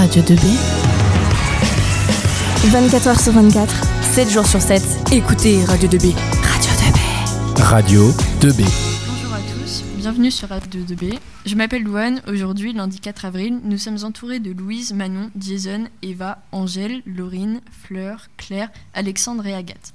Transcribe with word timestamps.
Radio 0.00 0.22
2B. 0.22 0.56
24h 2.70 3.22
sur 3.22 3.32
24, 3.34 3.84
7 4.14 4.30
jours 4.30 4.46
sur 4.46 4.58
7. 4.58 4.82
Écoutez 5.12 5.62
Radio 5.66 5.90
2B. 5.90 6.14
Radio 6.42 6.70
2B. 6.72 7.62
Radio 7.62 8.10
2B. 8.40 8.64
Bonjour 9.06 9.34
à 9.34 9.40
tous, 9.52 9.84
bienvenue 9.98 10.30
sur 10.30 10.48
Radio 10.48 10.80
2B. 10.84 11.18
Je 11.44 11.54
m'appelle 11.54 11.82
Louane. 11.82 12.22
Aujourd'hui, 12.26 12.72
lundi 12.72 12.98
4 12.98 13.26
avril, 13.26 13.60
nous 13.62 13.76
sommes 13.76 14.02
entourés 14.02 14.40
de 14.40 14.52
Louise, 14.52 14.94
Manon, 14.94 15.30
Jason, 15.38 15.88
Eva, 16.00 16.38
Angèle, 16.50 17.02
Laurine, 17.04 17.60
Fleur, 17.70 18.28
Claire, 18.38 18.70
Alexandre 18.94 19.46
et 19.46 19.54
Agathe. 19.54 19.92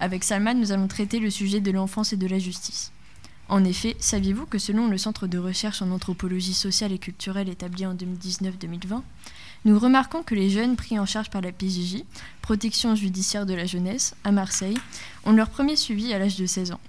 Avec 0.00 0.24
Salman, 0.24 0.54
nous 0.54 0.72
allons 0.72 0.88
traiter 0.88 1.18
le 1.18 1.28
sujet 1.28 1.60
de 1.60 1.70
l'enfance 1.70 2.14
et 2.14 2.16
de 2.16 2.26
la 2.26 2.38
justice. 2.38 2.90
En 3.50 3.64
effet, 3.64 3.96
saviez-vous 3.98 4.46
que 4.46 4.56
selon 4.56 4.88
le 4.88 4.96
Centre 4.96 5.26
de 5.26 5.36
recherche 5.36 5.82
en 5.82 5.90
anthropologie 5.90 6.54
sociale 6.54 6.92
et 6.92 6.98
culturelle 6.98 7.50
établi 7.50 7.84
en 7.84 7.94
2019-2020, 7.94 9.02
nous 9.64 9.78
remarquons 9.78 10.22
que 10.22 10.34
les 10.34 10.50
jeunes 10.50 10.76
pris 10.76 10.98
en 10.98 11.06
charge 11.06 11.30
par 11.30 11.40
la 11.40 11.52
PJJ, 11.52 12.02
Protection 12.40 12.96
judiciaire 12.96 13.46
de 13.46 13.54
la 13.54 13.64
jeunesse, 13.64 14.14
à 14.24 14.32
Marseille, 14.32 14.76
ont 15.24 15.32
leur 15.32 15.48
premier 15.48 15.76
suivi 15.76 16.12
à 16.12 16.18
l'âge 16.18 16.36
de 16.36 16.46
16 16.46 16.72
ans. 16.72 16.80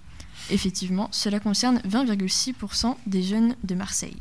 Effectivement, 0.50 1.08
cela 1.12 1.40
concerne 1.40 1.78
20,6% 1.88 2.96
des 3.06 3.22
jeunes 3.22 3.56
de 3.64 3.76
Marseille. 3.76 4.18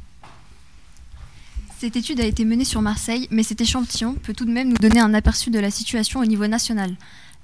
Cette 1.79 1.97
étude 1.97 2.21
a 2.21 2.27
été 2.27 2.45
menée 2.45 2.65
sur 2.65 2.83
Marseille, 2.83 3.27
mais 3.31 3.43
cet 3.43 3.61
échantillon 3.61 4.15
peut 4.15 4.35
tout 4.35 4.45
de 4.45 4.53
même 4.53 4.69
nous 4.69 4.77
donner 4.77 5.01
un 5.01 5.15
aperçu 5.15 5.51
de 5.51 5.59
la 5.59 5.71
situation 5.71 6.21
au 6.21 6.27
niveau 6.27 6.47
national. 6.47 6.95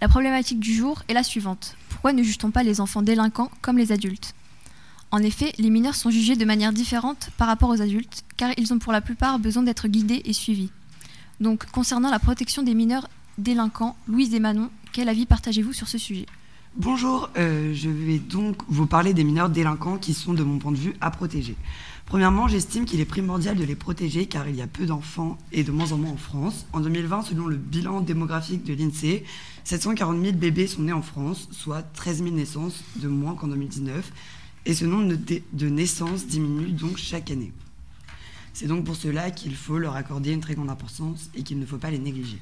La 0.00 0.08
problématique 0.08 0.60
du 0.60 0.74
jour 0.74 1.02
est 1.08 1.14
la 1.14 1.24
suivante. 1.24 1.74
Pourquoi 1.88 2.12
ne 2.12 2.22
juge-t-on 2.22 2.52
pas 2.52 2.62
les 2.62 2.80
enfants 2.80 3.02
délinquants 3.02 3.50
comme 3.62 3.78
les 3.78 3.90
adultes? 3.90 4.34
En 5.10 5.18
effet, 5.18 5.52
les 5.58 5.70
mineurs 5.70 5.96
sont 5.96 6.10
jugés 6.10 6.36
de 6.36 6.44
manière 6.44 6.72
différente 6.72 7.30
par 7.36 7.48
rapport 7.48 7.70
aux 7.70 7.82
adultes, 7.82 8.22
car 8.36 8.52
ils 8.58 8.72
ont 8.72 8.78
pour 8.78 8.92
la 8.92 9.00
plupart 9.00 9.38
besoin 9.38 9.62
d'être 9.64 9.88
guidés 9.88 10.22
et 10.24 10.34
suivis. 10.34 10.70
Donc, 11.40 11.66
concernant 11.70 12.10
la 12.10 12.18
protection 12.18 12.62
des 12.62 12.74
mineurs 12.74 13.08
délinquants, 13.38 13.96
Louise 14.08 14.34
et 14.34 14.40
Manon, 14.40 14.70
quel 14.92 15.08
avis 15.08 15.26
partagez-vous 15.26 15.72
sur 15.72 15.88
ce 15.88 15.98
sujet? 15.98 16.26
Bonjour, 16.76 17.30
euh, 17.36 17.72
je 17.74 17.88
vais 17.88 18.18
donc 18.18 18.56
vous 18.68 18.86
parler 18.86 19.14
des 19.14 19.24
mineurs 19.24 19.48
délinquants 19.48 19.98
qui 19.98 20.14
sont, 20.14 20.34
de 20.34 20.42
mon 20.42 20.58
point 20.58 20.72
de 20.72 20.76
vue, 20.76 20.94
à 21.00 21.10
protéger. 21.10 21.56
Premièrement, 22.06 22.48
j'estime 22.48 22.84
qu'il 22.84 23.00
est 23.00 23.04
primordial 23.04 23.56
de 23.56 23.64
les 23.64 23.74
protéger 23.74 24.26
car 24.26 24.48
il 24.48 24.56
y 24.56 24.62
a 24.62 24.66
peu 24.66 24.86
d'enfants 24.86 25.38
et 25.52 25.62
de 25.62 25.70
moins 25.70 25.92
en 25.92 25.98
moins 25.98 26.12
en 26.12 26.16
France. 26.16 26.66
En 26.72 26.80
2020, 26.80 27.22
selon 27.22 27.46
le 27.46 27.56
bilan 27.56 28.00
démographique 28.00 28.64
de 28.64 28.74
l'INSEE, 28.74 29.24
740 29.64 30.20
000 30.20 30.36
bébés 30.36 30.66
sont 30.66 30.82
nés 30.82 30.92
en 30.92 31.02
France, 31.02 31.48
soit 31.52 31.82
13 31.82 32.22
000 32.22 32.34
naissances 32.34 32.82
de 32.96 33.08
moins 33.08 33.34
qu'en 33.34 33.48
2019. 33.48 34.12
Et 34.66 34.74
ce 34.74 34.84
nombre 34.84 35.08
de, 35.08 35.42
de 35.52 35.68
naissances 35.68 36.26
diminue 36.26 36.70
donc 36.70 36.96
chaque 36.96 37.30
année. 37.30 37.52
C'est 38.58 38.66
donc 38.66 38.82
pour 38.82 38.96
cela 38.96 39.30
qu'il 39.30 39.54
faut 39.54 39.78
leur 39.78 39.94
accorder 39.94 40.32
une 40.32 40.40
très 40.40 40.56
grande 40.56 40.68
importance 40.68 41.30
et 41.36 41.44
qu'il 41.44 41.60
ne 41.60 41.64
faut 41.64 41.76
pas 41.76 41.92
les 41.92 42.00
négliger. 42.00 42.38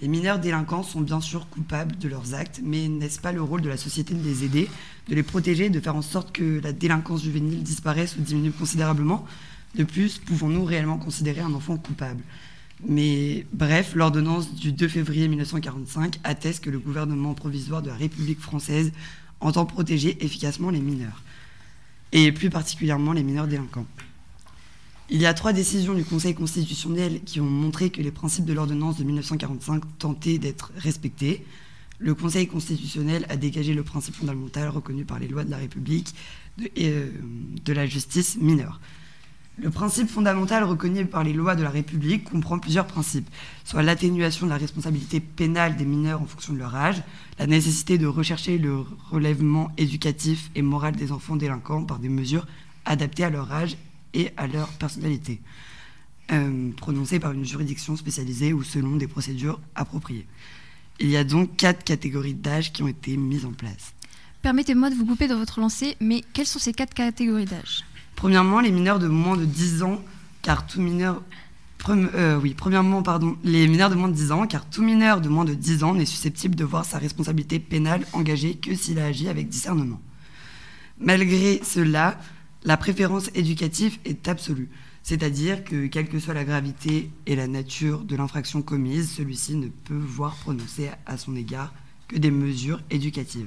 Les 0.00 0.06
mineurs 0.06 0.38
délinquants 0.38 0.84
sont 0.84 1.00
bien 1.00 1.20
sûr 1.20 1.48
coupables 1.48 1.98
de 1.98 2.06
leurs 2.06 2.34
actes, 2.34 2.60
mais 2.62 2.86
n'est-ce 2.86 3.18
pas 3.18 3.32
le 3.32 3.42
rôle 3.42 3.62
de 3.62 3.68
la 3.68 3.76
société 3.76 4.14
de 4.14 4.22
les 4.22 4.44
aider, 4.44 4.68
de 5.08 5.14
les 5.16 5.24
protéger, 5.24 5.68
de 5.68 5.80
faire 5.80 5.96
en 5.96 6.02
sorte 6.02 6.30
que 6.30 6.60
la 6.62 6.72
délinquance 6.72 7.24
juvénile 7.24 7.64
disparaisse 7.64 8.14
ou 8.16 8.20
diminue 8.20 8.52
considérablement? 8.52 9.26
De 9.74 9.82
plus, 9.82 10.18
pouvons-nous 10.18 10.64
réellement 10.64 10.98
considérer 10.98 11.40
un 11.40 11.52
enfant 11.52 11.76
coupable? 11.78 12.22
Mais 12.86 13.44
bref, 13.52 13.96
l'ordonnance 13.96 14.54
du 14.54 14.70
2 14.70 14.86
février 14.86 15.26
1945 15.26 16.20
atteste 16.22 16.62
que 16.62 16.70
le 16.70 16.78
gouvernement 16.78 17.34
provisoire 17.34 17.82
de 17.82 17.88
la 17.88 17.96
République 17.96 18.38
française 18.38 18.92
entend 19.40 19.66
protéger 19.66 20.24
efficacement 20.24 20.70
les 20.70 20.78
mineurs, 20.78 21.24
et 22.12 22.30
plus 22.30 22.50
particulièrement 22.50 23.12
les 23.12 23.24
mineurs 23.24 23.48
délinquants. 23.48 23.86
Il 25.08 25.20
y 25.20 25.26
a 25.26 25.34
trois 25.34 25.52
décisions 25.52 25.94
du 25.94 26.04
Conseil 26.04 26.34
constitutionnel 26.34 27.20
qui 27.24 27.40
ont 27.40 27.44
montré 27.44 27.90
que 27.90 28.02
les 28.02 28.10
principes 28.10 28.44
de 28.44 28.52
l'ordonnance 28.52 28.98
de 28.98 29.04
1945 29.04 29.98
tentaient 29.98 30.38
d'être 30.38 30.72
respectés. 30.76 31.44
Le 32.00 32.12
Conseil 32.14 32.48
constitutionnel 32.48 33.24
a 33.28 33.36
dégagé 33.36 33.72
le 33.72 33.84
principe 33.84 34.16
fondamental 34.16 34.68
reconnu 34.68 35.04
par 35.04 35.20
les 35.20 35.28
lois 35.28 35.44
de 35.44 35.50
la 35.50 35.58
République 35.58 36.12
de, 36.58 36.68
euh, 36.78 37.10
de 37.64 37.72
la 37.72 37.86
justice 37.86 38.36
mineure. 38.36 38.80
Le 39.58 39.70
principe 39.70 40.08
fondamental 40.08 40.64
reconnu 40.64 41.06
par 41.06 41.22
les 41.22 41.32
lois 41.32 41.54
de 41.54 41.62
la 41.62 41.70
République 41.70 42.24
comprend 42.24 42.58
plusieurs 42.58 42.86
principes, 42.86 43.28
soit 43.64 43.84
l'atténuation 43.84 44.46
de 44.46 44.50
la 44.50 44.58
responsabilité 44.58 45.20
pénale 45.20 45.76
des 45.76 45.86
mineurs 45.86 46.20
en 46.20 46.26
fonction 46.26 46.52
de 46.52 46.58
leur 46.58 46.74
âge, 46.74 47.02
la 47.38 47.46
nécessité 47.46 47.96
de 47.96 48.06
rechercher 48.06 48.58
le 48.58 48.80
relèvement 49.10 49.70
éducatif 49.78 50.50
et 50.56 50.62
moral 50.62 50.96
des 50.96 51.12
enfants 51.12 51.36
délinquants 51.36 51.84
par 51.84 52.00
des 52.00 52.08
mesures 52.08 52.46
adaptées 52.84 53.24
à 53.24 53.30
leur 53.30 53.50
âge 53.52 53.76
et 54.16 54.32
à 54.36 54.46
leur 54.46 54.68
personnalité, 54.68 55.40
euh, 56.32 56.70
prononcées 56.72 57.20
par 57.20 57.32
une 57.32 57.44
juridiction 57.44 57.96
spécialisée 57.96 58.52
ou 58.52 58.64
selon 58.64 58.96
des 58.96 59.06
procédures 59.06 59.60
appropriées. 59.74 60.26
Il 60.98 61.10
y 61.10 61.16
a 61.16 61.24
donc 61.24 61.56
quatre 61.56 61.84
catégories 61.84 62.34
d'âge 62.34 62.72
qui 62.72 62.82
ont 62.82 62.88
été 62.88 63.16
mises 63.18 63.44
en 63.44 63.52
place. 63.52 63.92
Permettez-moi 64.40 64.88
de 64.88 64.94
vous 64.94 65.04
couper 65.04 65.28
dans 65.28 65.38
votre 65.38 65.60
lancée, 65.60 65.96
mais 66.00 66.22
quelles 66.32 66.46
sont 66.46 66.58
ces 66.58 66.72
quatre 66.72 66.94
catégories 66.94 67.44
d'âge? 67.44 67.84
Premièrement, 68.14 68.60
les 68.60 68.70
mineurs 68.70 68.98
de 68.98 69.08
moins 69.08 69.36
de 69.36 69.44
10 69.44 69.82
ans, 69.82 70.02
car 70.42 70.66
tout 70.66 70.80
mineur... 70.80 71.22
Euh, 71.88 72.40
oui, 72.40 72.54
premièrement, 72.56 73.02
pardon, 73.02 73.36
les 73.44 73.68
mineurs 73.68 73.90
de 73.90 73.94
moins 73.94 74.08
de 74.08 74.14
10 74.14 74.32
ans, 74.32 74.46
car 74.46 74.68
tout 74.68 74.82
mineur 74.82 75.20
de 75.20 75.28
moins 75.28 75.44
de 75.44 75.54
10 75.54 75.84
ans 75.84 75.94
n'est 75.94 76.06
susceptible 76.06 76.56
de 76.56 76.64
voir 76.64 76.84
sa 76.84 76.98
responsabilité 76.98 77.60
pénale 77.60 78.06
engagée 78.12 78.54
que 78.54 78.74
s'il 78.74 78.98
a 78.98 79.04
agi 79.04 79.28
avec 79.28 79.48
discernement. 79.48 80.00
Malgré 80.98 81.60
cela, 81.62 82.18
la 82.66 82.76
préférence 82.76 83.30
éducative 83.34 83.96
est 84.04 84.26
absolue, 84.26 84.68
c'est-à-dire 85.04 85.62
que 85.62 85.86
quelle 85.86 86.08
que 86.08 86.18
soit 86.18 86.34
la 86.34 86.44
gravité 86.44 87.10
et 87.26 87.36
la 87.36 87.46
nature 87.46 88.00
de 88.00 88.16
l'infraction 88.16 88.60
commise, 88.60 89.12
celui-ci 89.12 89.54
ne 89.54 89.68
peut 89.68 89.94
voir 89.94 90.34
prononcer 90.34 90.90
à 91.06 91.16
son 91.16 91.36
égard 91.36 91.72
que 92.08 92.16
des 92.16 92.32
mesures 92.32 92.82
éducatives. 92.90 93.46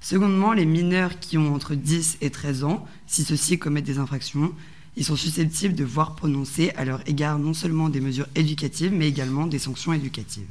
Secondement, 0.00 0.52
les 0.52 0.66
mineurs 0.66 1.20
qui 1.20 1.38
ont 1.38 1.54
entre 1.54 1.76
10 1.76 2.18
et 2.20 2.30
13 2.30 2.64
ans, 2.64 2.84
si 3.06 3.22
ceux-ci 3.22 3.56
commettent 3.60 3.84
des 3.84 3.98
infractions, 3.98 4.52
ils 4.96 5.04
sont 5.04 5.16
susceptibles 5.16 5.76
de 5.76 5.84
voir 5.84 6.16
prononcer 6.16 6.70
à 6.70 6.84
leur 6.84 7.08
égard 7.08 7.38
non 7.38 7.54
seulement 7.54 7.88
des 7.88 8.00
mesures 8.00 8.28
éducatives, 8.34 8.92
mais 8.92 9.08
également 9.08 9.46
des 9.46 9.60
sanctions 9.60 9.92
éducatives. 9.92 10.48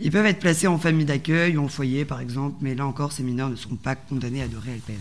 Ils 0.00 0.10
peuvent 0.10 0.26
être 0.26 0.40
placés 0.40 0.66
en 0.66 0.78
famille 0.78 1.06
d'accueil 1.06 1.56
ou 1.56 1.62
en 1.62 1.68
foyer, 1.68 2.04
par 2.04 2.20
exemple, 2.20 2.56
mais 2.60 2.74
là 2.74 2.84
encore, 2.84 3.12
ces 3.12 3.22
mineurs 3.22 3.50
ne 3.50 3.56
seront 3.56 3.76
pas 3.76 3.94
condamnés 3.94 4.42
à 4.42 4.48
de 4.48 4.56
réelles 4.56 4.80
peines. 4.80 4.96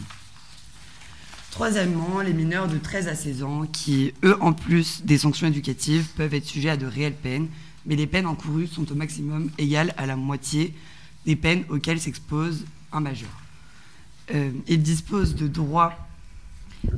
Troisièmement, 1.55 2.19
les 2.19 2.33
mineurs 2.33 2.67
de 2.67 2.77
13 2.77 3.07
à 3.07 3.15
16 3.15 3.43
ans, 3.43 3.65
qui, 3.65 4.11
eux, 4.25 4.35
en 4.41 4.51
plus 4.51 5.05
des 5.05 5.17
sanctions 5.17 5.47
éducatives, 5.47 6.09
peuvent 6.17 6.33
être 6.33 6.43
sujets 6.43 6.71
à 6.71 6.75
de 6.75 6.85
réelles 6.85 7.15
peines, 7.15 7.47
mais 7.85 7.95
les 7.95 8.07
peines 8.07 8.25
encourues 8.25 8.67
sont 8.67 8.91
au 8.91 8.93
maximum 8.93 9.49
égales 9.57 9.93
à 9.95 10.05
la 10.05 10.17
moitié 10.17 10.73
des 11.25 11.37
peines 11.37 11.63
auxquelles 11.69 12.01
s'expose 12.01 12.65
un 12.91 12.99
majeur. 12.99 13.29
Euh, 14.33 14.51
ils 14.67 14.83
disposent 14.83 15.33
de 15.33 15.47
droit 15.47 15.93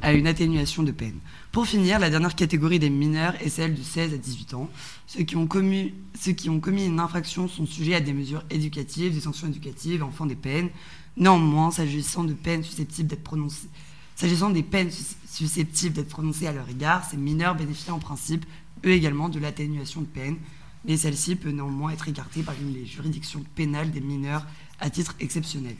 à 0.01 0.11
une 0.13 0.25
atténuation 0.25 0.81
de 0.81 0.91
peine. 0.91 1.19
Pour 1.51 1.67
finir, 1.67 1.99
la 1.99 2.09
dernière 2.09 2.33
catégorie 2.33 2.79
des 2.79 2.89
mineurs 2.89 3.35
est 3.39 3.49
celle 3.49 3.75
de 3.75 3.83
16 3.83 4.15
à 4.15 4.17
18 4.17 4.55
ans. 4.55 4.71
Ceux 5.05 5.21
qui 5.21 5.35
ont 5.35 5.45
commis, 5.45 5.93
ceux 6.19 6.31
qui 6.31 6.49
ont 6.49 6.59
commis 6.59 6.87
une 6.87 6.99
infraction 6.99 7.47
sont 7.47 7.67
sujets 7.67 7.93
à 7.93 8.01
des 8.01 8.11
mesures 8.11 8.43
éducatives, 8.49 9.13
des 9.13 9.21
sanctions 9.21 9.49
éducatives, 9.49 10.01
enfin 10.01 10.25
des 10.25 10.35
peines. 10.35 10.69
Néanmoins, 11.15 11.69
s'agissant 11.69 12.23
de 12.23 12.33
peines 12.33 12.63
susceptibles 12.63 13.07
d'être 13.07 13.23
prononcées 13.23 13.69
S'agissant 14.17 14.49
des 14.49 14.63
peines 14.63 14.89
susceptibles 15.29 15.93
d'être 15.93 16.09
prononcées 16.09 16.47
à 16.47 16.51
leur 16.51 16.67
égard, 16.67 17.07
ces 17.07 17.17
mineurs 17.17 17.53
bénéficient 17.53 17.91
en 17.91 17.99
principe, 17.99 18.47
eux 18.83 18.91
également, 18.91 19.29
de 19.29 19.37
l'atténuation 19.37 20.01
de 20.01 20.07
peine, 20.07 20.37
mais 20.85 20.97
celle-ci 20.97 21.35
peut 21.35 21.51
néanmoins 21.51 21.91
être 21.91 22.07
écartée 22.07 22.41
par 22.41 22.55
les 22.73 22.87
juridictions 22.87 23.43
pénales 23.53 23.91
des 23.91 24.01
mineurs 24.01 24.43
à 24.79 24.89
titre 24.89 25.13
exceptionnel, 25.19 25.75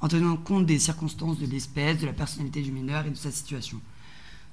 en 0.00 0.08
tenant 0.08 0.38
compte 0.38 0.64
des 0.64 0.78
circonstances 0.78 1.38
de 1.38 1.44
l'espèce, 1.44 1.98
de 1.98 2.06
la 2.06 2.14
personnalité 2.14 2.62
du 2.62 2.72
mineur 2.72 3.04
et 3.04 3.10
de 3.10 3.16
sa 3.16 3.30
situation. 3.30 3.78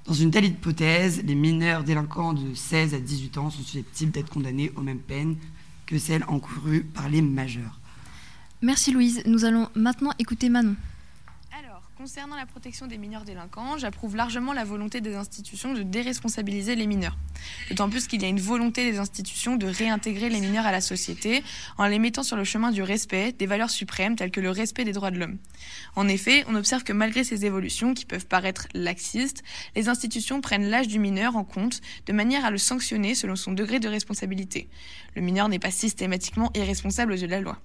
Dans 0.04 0.12
une 0.12 0.30
telle 0.30 0.44
hypothèse, 0.44 1.22
les 1.24 1.34
mineurs 1.34 1.84
délinquants 1.84 2.34
de 2.34 2.54
16 2.54 2.92
à 2.92 3.00
18 3.00 3.38
ans 3.38 3.48
sont 3.48 3.62
susceptibles 3.62 4.12
d'être 4.12 4.28
condamnés 4.28 4.72
aux 4.76 4.82
mêmes 4.82 4.98
peines 4.98 5.36
que 5.86 5.96
celles 5.96 6.24
encourues 6.28 6.84
par 6.84 7.08
les 7.08 7.22
majeurs. 7.22 7.80
Merci 8.60 8.92
Louise. 8.92 9.22
Nous 9.24 9.46
allons 9.46 9.70
maintenant 9.74 10.12
écouter 10.18 10.50
Manon. 10.50 10.76
Concernant 12.02 12.34
la 12.34 12.46
protection 12.46 12.88
des 12.88 12.98
mineurs 12.98 13.24
délinquants, 13.24 13.78
j'approuve 13.78 14.16
largement 14.16 14.52
la 14.52 14.64
volonté 14.64 15.00
des 15.00 15.14
institutions 15.14 15.72
de 15.72 15.84
déresponsabiliser 15.84 16.74
les 16.74 16.88
mineurs. 16.88 17.16
D'autant 17.68 17.88
plus 17.88 18.08
qu'il 18.08 18.22
y 18.22 18.24
a 18.24 18.28
une 18.28 18.40
volonté 18.40 18.90
des 18.90 18.98
institutions 18.98 19.54
de 19.54 19.68
réintégrer 19.68 20.28
les 20.28 20.40
mineurs 20.40 20.66
à 20.66 20.72
la 20.72 20.80
société 20.80 21.44
en 21.78 21.86
les 21.86 22.00
mettant 22.00 22.24
sur 22.24 22.36
le 22.36 22.42
chemin 22.42 22.72
du 22.72 22.82
respect 22.82 23.30
des 23.30 23.46
valeurs 23.46 23.70
suprêmes 23.70 24.16
telles 24.16 24.32
que 24.32 24.40
le 24.40 24.50
respect 24.50 24.84
des 24.84 24.92
droits 24.92 25.12
de 25.12 25.20
l'homme. 25.20 25.38
En 25.94 26.08
effet, 26.08 26.44
on 26.48 26.56
observe 26.56 26.82
que 26.82 26.92
malgré 26.92 27.22
ces 27.22 27.46
évolutions 27.46 27.94
qui 27.94 28.04
peuvent 28.04 28.26
paraître 28.26 28.66
laxistes, 28.74 29.44
les 29.76 29.88
institutions 29.88 30.40
prennent 30.40 30.68
l'âge 30.68 30.88
du 30.88 30.98
mineur 30.98 31.36
en 31.36 31.44
compte 31.44 31.82
de 32.06 32.12
manière 32.12 32.44
à 32.44 32.50
le 32.50 32.58
sanctionner 32.58 33.14
selon 33.14 33.36
son 33.36 33.52
degré 33.52 33.78
de 33.78 33.86
responsabilité. 33.88 34.68
Le 35.14 35.22
mineur 35.22 35.48
n'est 35.48 35.60
pas 35.60 35.70
systématiquement 35.70 36.50
irresponsable 36.56 37.16
de 37.16 37.26
la 37.26 37.40
loi. 37.40 37.60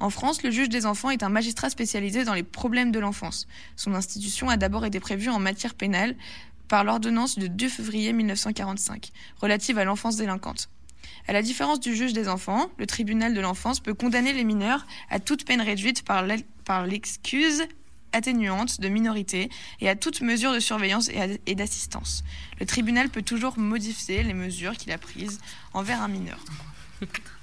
En 0.00 0.10
France, 0.10 0.42
le 0.42 0.50
juge 0.50 0.68
des 0.68 0.86
enfants 0.86 1.10
est 1.10 1.22
un 1.22 1.28
magistrat 1.28 1.70
spécialisé 1.70 2.24
dans 2.24 2.34
les 2.34 2.42
problèmes 2.42 2.92
de 2.92 2.98
l'enfance. 2.98 3.46
Son 3.76 3.94
institution 3.94 4.48
a 4.48 4.56
d'abord 4.56 4.84
été 4.84 5.00
prévue 5.00 5.30
en 5.30 5.38
matière 5.38 5.74
pénale 5.74 6.16
par 6.68 6.84
l'ordonnance 6.84 7.38
de 7.38 7.46
2 7.46 7.68
février 7.68 8.12
1945 8.12 9.12
relative 9.40 9.78
à 9.78 9.84
l'enfance 9.84 10.16
délinquante. 10.16 10.68
À 11.28 11.32
la 11.32 11.42
différence 11.42 11.80
du 11.80 11.94
juge 11.94 12.12
des 12.12 12.28
enfants, 12.28 12.70
le 12.78 12.86
tribunal 12.86 13.34
de 13.34 13.40
l'enfance 13.40 13.80
peut 13.80 13.94
condamner 13.94 14.32
les 14.32 14.44
mineurs 14.44 14.86
à 15.10 15.18
toute 15.18 15.44
peine 15.44 15.60
réduite 15.60 16.02
par 16.02 16.86
l'excuse 16.86 17.64
atténuante 18.12 18.80
de 18.80 18.88
minorité 18.88 19.50
et 19.80 19.88
à 19.88 19.96
toute 19.96 20.20
mesure 20.20 20.52
de 20.52 20.60
surveillance 20.60 21.10
et 21.46 21.54
d'assistance. 21.54 22.24
Le 22.60 22.66
tribunal 22.66 23.08
peut 23.08 23.22
toujours 23.22 23.58
modifier 23.58 24.22
les 24.22 24.34
mesures 24.34 24.76
qu'il 24.76 24.92
a 24.92 24.98
prises 24.98 25.40
envers 25.74 26.02
un 26.02 26.08
mineur. 26.08 26.38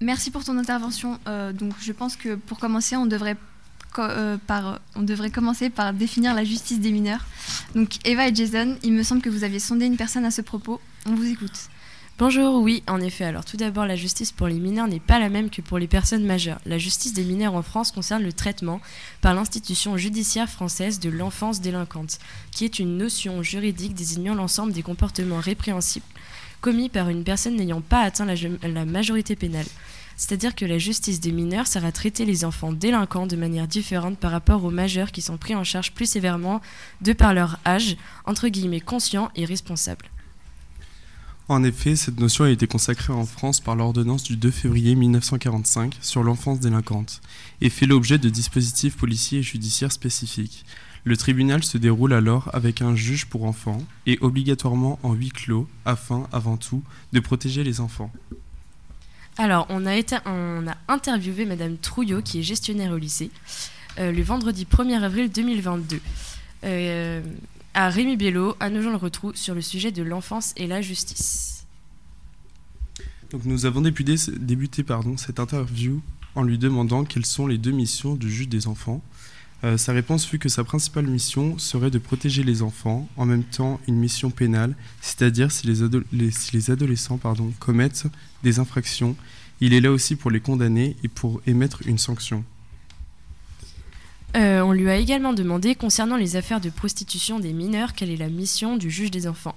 Merci 0.00 0.30
pour 0.30 0.44
ton 0.44 0.58
intervention. 0.58 1.18
Euh, 1.28 1.52
donc, 1.52 1.72
je 1.80 1.92
pense 1.92 2.16
que 2.16 2.34
pour 2.34 2.58
commencer, 2.58 2.96
on 2.96 3.06
devrait, 3.06 3.36
euh, 3.98 4.36
par, 4.46 4.80
on 4.96 5.02
devrait 5.02 5.30
commencer 5.30 5.70
par 5.70 5.92
définir 5.92 6.34
la 6.34 6.44
justice 6.44 6.80
des 6.80 6.90
mineurs. 6.90 7.24
Donc, 7.74 7.98
Eva 8.04 8.28
et 8.28 8.34
Jason, 8.34 8.76
il 8.82 8.92
me 8.92 9.02
semble 9.02 9.22
que 9.22 9.30
vous 9.30 9.44
avez 9.44 9.58
sondé 9.58 9.86
une 9.86 9.96
personne 9.96 10.24
à 10.24 10.30
ce 10.30 10.42
propos. 10.42 10.80
On 11.06 11.14
vous 11.14 11.26
écoute. 11.26 11.68
Bonjour, 12.16 12.62
oui, 12.62 12.84
en 12.86 13.00
effet. 13.00 13.24
Alors 13.24 13.44
tout 13.44 13.56
d'abord, 13.56 13.86
la 13.86 13.96
justice 13.96 14.30
pour 14.30 14.46
les 14.46 14.60
mineurs 14.60 14.86
n'est 14.86 15.00
pas 15.00 15.18
la 15.18 15.28
même 15.28 15.50
que 15.50 15.60
pour 15.60 15.80
les 15.80 15.88
personnes 15.88 16.24
majeures. 16.24 16.60
La 16.64 16.78
justice 16.78 17.12
des 17.12 17.24
mineurs 17.24 17.54
en 17.54 17.62
France 17.62 17.90
concerne 17.90 18.22
le 18.22 18.32
traitement 18.32 18.80
par 19.20 19.34
l'institution 19.34 19.96
judiciaire 19.96 20.48
française 20.48 21.00
de 21.00 21.10
l'enfance 21.10 21.60
délinquante, 21.60 22.20
qui 22.52 22.64
est 22.64 22.78
une 22.78 22.98
notion 22.98 23.42
juridique 23.42 23.94
désignant 23.94 24.36
l'ensemble 24.36 24.72
des 24.72 24.84
comportements 24.84 25.40
répréhensibles 25.40 26.06
commis 26.64 26.88
par 26.88 27.10
une 27.10 27.24
personne 27.24 27.56
n'ayant 27.56 27.82
pas 27.82 28.00
atteint 28.00 28.24
la, 28.24 28.84
majorité 28.86 29.36
pénale. 29.36 29.66
C'est-à-dire 30.16 30.54
que 30.54 30.64
la 30.64 30.78
justice 30.78 31.20
des 31.20 31.30
mineurs 31.30 31.66
sert 31.66 31.84
à 31.84 31.92
traiter 31.92 32.24
les 32.24 32.42
enfants 32.42 32.72
délinquants 32.72 33.26
de 33.26 33.36
manière 33.36 33.68
différente 33.68 34.16
par 34.16 34.30
rapport 34.30 34.64
aux 34.64 34.70
majeurs 34.70 35.12
qui 35.12 35.20
sont 35.20 35.36
pris 35.36 35.54
en 35.54 35.62
charge 35.62 35.92
plus 35.92 36.08
sévèrement 36.08 36.62
de 37.02 37.12
par 37.12 37.34
leur 37.34 37.58
âge, 37.66 37.98
entre 38.24 38.48
guillemets 38.48 38.80
conscient 38.80 39.30
et 39.36 39.44
responsable. 39.44 40.06
En 41.48 41.62
effet, 41.62 41.96
cette 41.96 42.18
notion 42.18 42.44
a 42.44 42.50
été 42.50 42.66
consacrée 42.66 43.12
en 43.12 43.26
France 43.26 43.60
par 43.60 43.76
l'ordonnance 43.76 44.22
du 44.22 44.36
2 44.36 44.50
février 44.50 44.94
1945 44.94 45.98
sur 46.00 46.22
l'enfance 46.22 46.60
délinquante 46.60 47.20
et 47.60 47.68
fait 47.68 47.84
l'objet 47.84 48.16
de 48.16 48.30
dispositifs 48.30 48.96
policiers 48.96 49.40
et 49.40 49.42
judiciaires 49.42 49.92
spécifiques. 49.92 50.64
Le 51.04 51.16
tribunal 51.18 51.62
se 51.62 51.76
déroule 51.76 52.14
alors 52.14 52.48
avec 52.54 52.80
un 52.80 52.96
juge 52.96 53.26
pour 53.26 53.44
enfants 53.44 53.82
et 54.06 54.18
obligatoirement 54.22 54.98
en 55.02 55.12
huis 55.12 55.28
clos 55.28 55.68
afin, 55.84 56.26
avant 56.32 56.56
tout, 56.56 56.82
de 57.12 57.20
protéger 57.20 57.62
les 57.62 57.80
enfants. 57.80 58.10
Alors, 59.36 59.66
on 59.68 59.84
a, 59.84 59.96
été, 59.96 60.16
on 60.24 60.66
a 60.66 60.76
interviewé 60.88 61.44
Madame 61.44 61.76
Trouillot, 61.76 62.22
qui 62.22 62.38
est 62.38 62.42
gestionnaire 62.42 62.92
au 62.92 62.96
lycée, 62.96 63.30
euh, 63.98 64.12
le 64.12 64.22
vendredi 64.22 64.64
1er 64.64 65.02
avril 65.02 65.30
2022. 65.30 66.00
Euh, 66.64 67.22
à 67.74 67.88
Rémi 67.90 68.16
Bello, 68.16 68.56
à 68.60 68.70
Nogent-le-Retrou, 68.70 69.32
sur 69.34 69.54
le 69.54 69.60
sujet 69.60 69.90
de 69.92 70.02
l'enfance 70.02 70.54
et 70.56 70.66
la 70.66 70.80
justice. 70.80 71.66
Donc 73.30 73.44
nous 73.44 73.66
avons 73.66 73.80
débuté, 73.80 74.14
débuté 74.38 74.84
pardon, 74.84 75.16
cette 75.16 75.40
interview 75.40 76.00
en 76.36 76.42
lui 76.42 76.56
demandant 76.56 77.04
quelles 77.04 77.26
sont 77.26 77.46
les 77.46 77.58
deux 77.58 77.72
missions 77.72 78.14
du 78.14 78.30
juge 78.30 78.48
des 78.48 78.68
enfants. 78.68 79.02
Euh, 79.64 79.78
sa 79.78 79.92
réponse 79.92 80.26
fut 80.26 80.38
que 80.38 80.50
sa 80.50 80.62
principale 80.62 81.06
mission 81.06 81.58
serait 81.58 81.90
de 81.90 81.98
protéger 81.98 82.42
les 82.42 82.60
enfants, 82.60 83.08
en 83.16 83.24
même 83.24 83.44
temps 83.44 83.80
une 83.88 83.96
mission 83.96 84.30
pénale, 84.30 84.76
c'est-à-dire 85.00 85.50
si 85.50 85.66
les, 85.66 86.70
adolescents 86.70 87.18
commettent 87.58 88.06
des 88.42 88.58
infractions, 88.58 89.16
il 89.60 89.72
est 89.72 89.80
là 89.80 89.90
aussi 89.90 90.16
pour 90.16 90.30
les 90.30 90.40
condamner 90.40 90.96
et 91.02 91.08
pour 91.08 91.40
émettre 91.46 91.80
une 91.86 91.96
sanction. 91.96 92.44
Euh, 94.36 94.60
on 94.60 94.72
lui 94.72 94.90
a 94.90 94.96
également 94.96 95.32
demandé, 95.32 95.74
concernant 95.76 96.16
les 96.16 96.36
affaires 96.36 96.60
de 96.60 96.68
prostitution 96.68 97.38
des 97.38 97.52
mineurs, 97.52 97.94
quelle 97.94 98.10
est 98.10 98.16
la 98.16 98.28
mission 98.28 98.76
du 98.76 98.90
juge 98.90 99.12
des 99.12 99.26
enfants? 99.26 99.54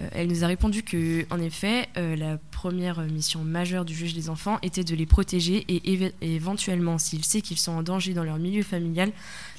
Euh, 0.00 0.08
elle 0.12 0.28
nous 0.28 0.44
a 0.44 0.46
répondu 0.46 0.82
que, 0.82 1.26
en 1.30 1.40
effet, 1.40 1.88
euh, 1.96 2.16
la 2.16 2.38
première 2.50 3.00
mission 3.02 3.44
majeure 3.44 3.84
du 3.84 3.94
juge 3.94 4.14
des 4.14 4.28
enfants 4.28 4.58
était 4.62 4.84
de 4.84 4.94
les 4.94 5.06
protéger 5.06 5.64
et 5.68 6.12
éventuellement, 6.20 6.98
s'il 6.98 7.24
sait 7.24 7.40
qu'ils 7.40 7.58
sont 7.58 7.72
en 7.72 7.82
danger 7.82 8.14
dans 8.14 8.24
leur 8.24 8.38
milieu 8.38 8.62
familial, 8.62 9.12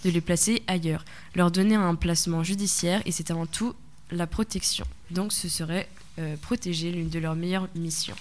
de 0.03 0.09
les 0.09 0.21
placer 0.21 0.63
ailleurs, 0.68 1.06
leur 1.36 1.51
donner 1.51 1.75
un 1.75 1.95
placement 1.95 2.44
judiciaire 2.44 3.01
et 3.06 3.12
c'est 3.12 3.31
avant 3.31 3.45
tout 3.45 3.74
la 4.12 4.27
protection. 4.27 4.86
Donc 5.12 5.33
ce 5.33 5.47
serait 5.47 5.88
protéger 6.42 6.92
l'une 6.92 7.07
de 7.07 7.19
leurs 7.19 7.35
meilleures 7.35 7.69
missions. 7.75 8.15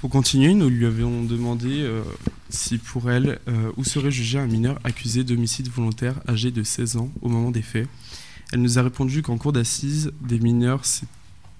Pour 0.00 0.10
continuer, 0.10 0.52
nous 0.52 0.68
lui 0.68 0.84
avions 0.84 1.24
demandé 1.24 1.80
euh, 1.80 2.02
si 2.50 2.76
pour 2.76 3.10
elle, 3.10 3.38
euh, 3.48 3.72
où 3.78 3.84
serait 3.84 4.10
jugé 4.10 4.38
un 4.38 4.46
mineur 4.46 4.78
accusé 4.84 5.24
d'homicide 5.24 5.68
volontaire 5.68 6.20
âgé 6.28 6.50
de 6.50 6.62
16 6.62 6.98
ans 6.98 7.10
au 7.22 7.30
moment 7.30 7.50
des 7.50 7.62
faits. 7.62 7.88
Elle 8.52 8.62
nous 8.62 8.78
a 8.78 8.82
répondu 8.82 9.22
qu'en 9.22 9.38
cours 9.38 9.52
d'assises 9.52 10.12
des 10.20 10.38
mineurs, 10.38 10.82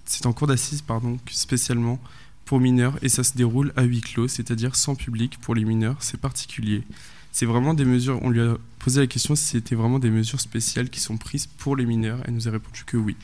c'est 0.04 0.26
en 0.26 0.32
cours 0.32 0.46
d'assises 0.46 0.82
pardon, 0.82 1.18
spécialement 1.30 1.98
pour 2.44 2.60
mineurs 2.60 2.96
et 3.02 3.08
ça 3.08 3.24
se 3.24 3.36
déroule 3.36 3.72
à 3.76 3.82
huis 3.82 4.00
clos, 4.00 4.28
c'est-à-dire 4.28 4.76
sans 4.76 4.94
public 4.94 5.38
pour 5.40 5.54
les 5.54 5.64
mineurs, 5.64 5.96
c'est 6.00 6.20
particulier. 6.20 6.84
C'est 7.32 7.46
vraiment 7.46 7.74
des 7.74 7.84
mesures, 7.84 8.18
on 8.22 8.30
lui 8.30 8.40
a 8.40 8.56
posé 8.78 9.00
la 9.00 9.06
question 9.06 9.34
si 9.34 9.44
c'était 9.44 9.74
vraiment 9.74 9.98
des 9.98 10.10
mesures 10.10 10.40
spéciales 10.40 10.88
qui 10.88 11.00
sont 11.00 11.16
prises 11.16 11.46
pour 11.46 11.76
les 11.76 11.84
mineurs, 11.84 12.20
elle 12.24 12.34
nous 12.34 12.48
a 12.48 12.52
répondu 12.52 12.84
que 12.86 12.96
oui. 12.96 13.16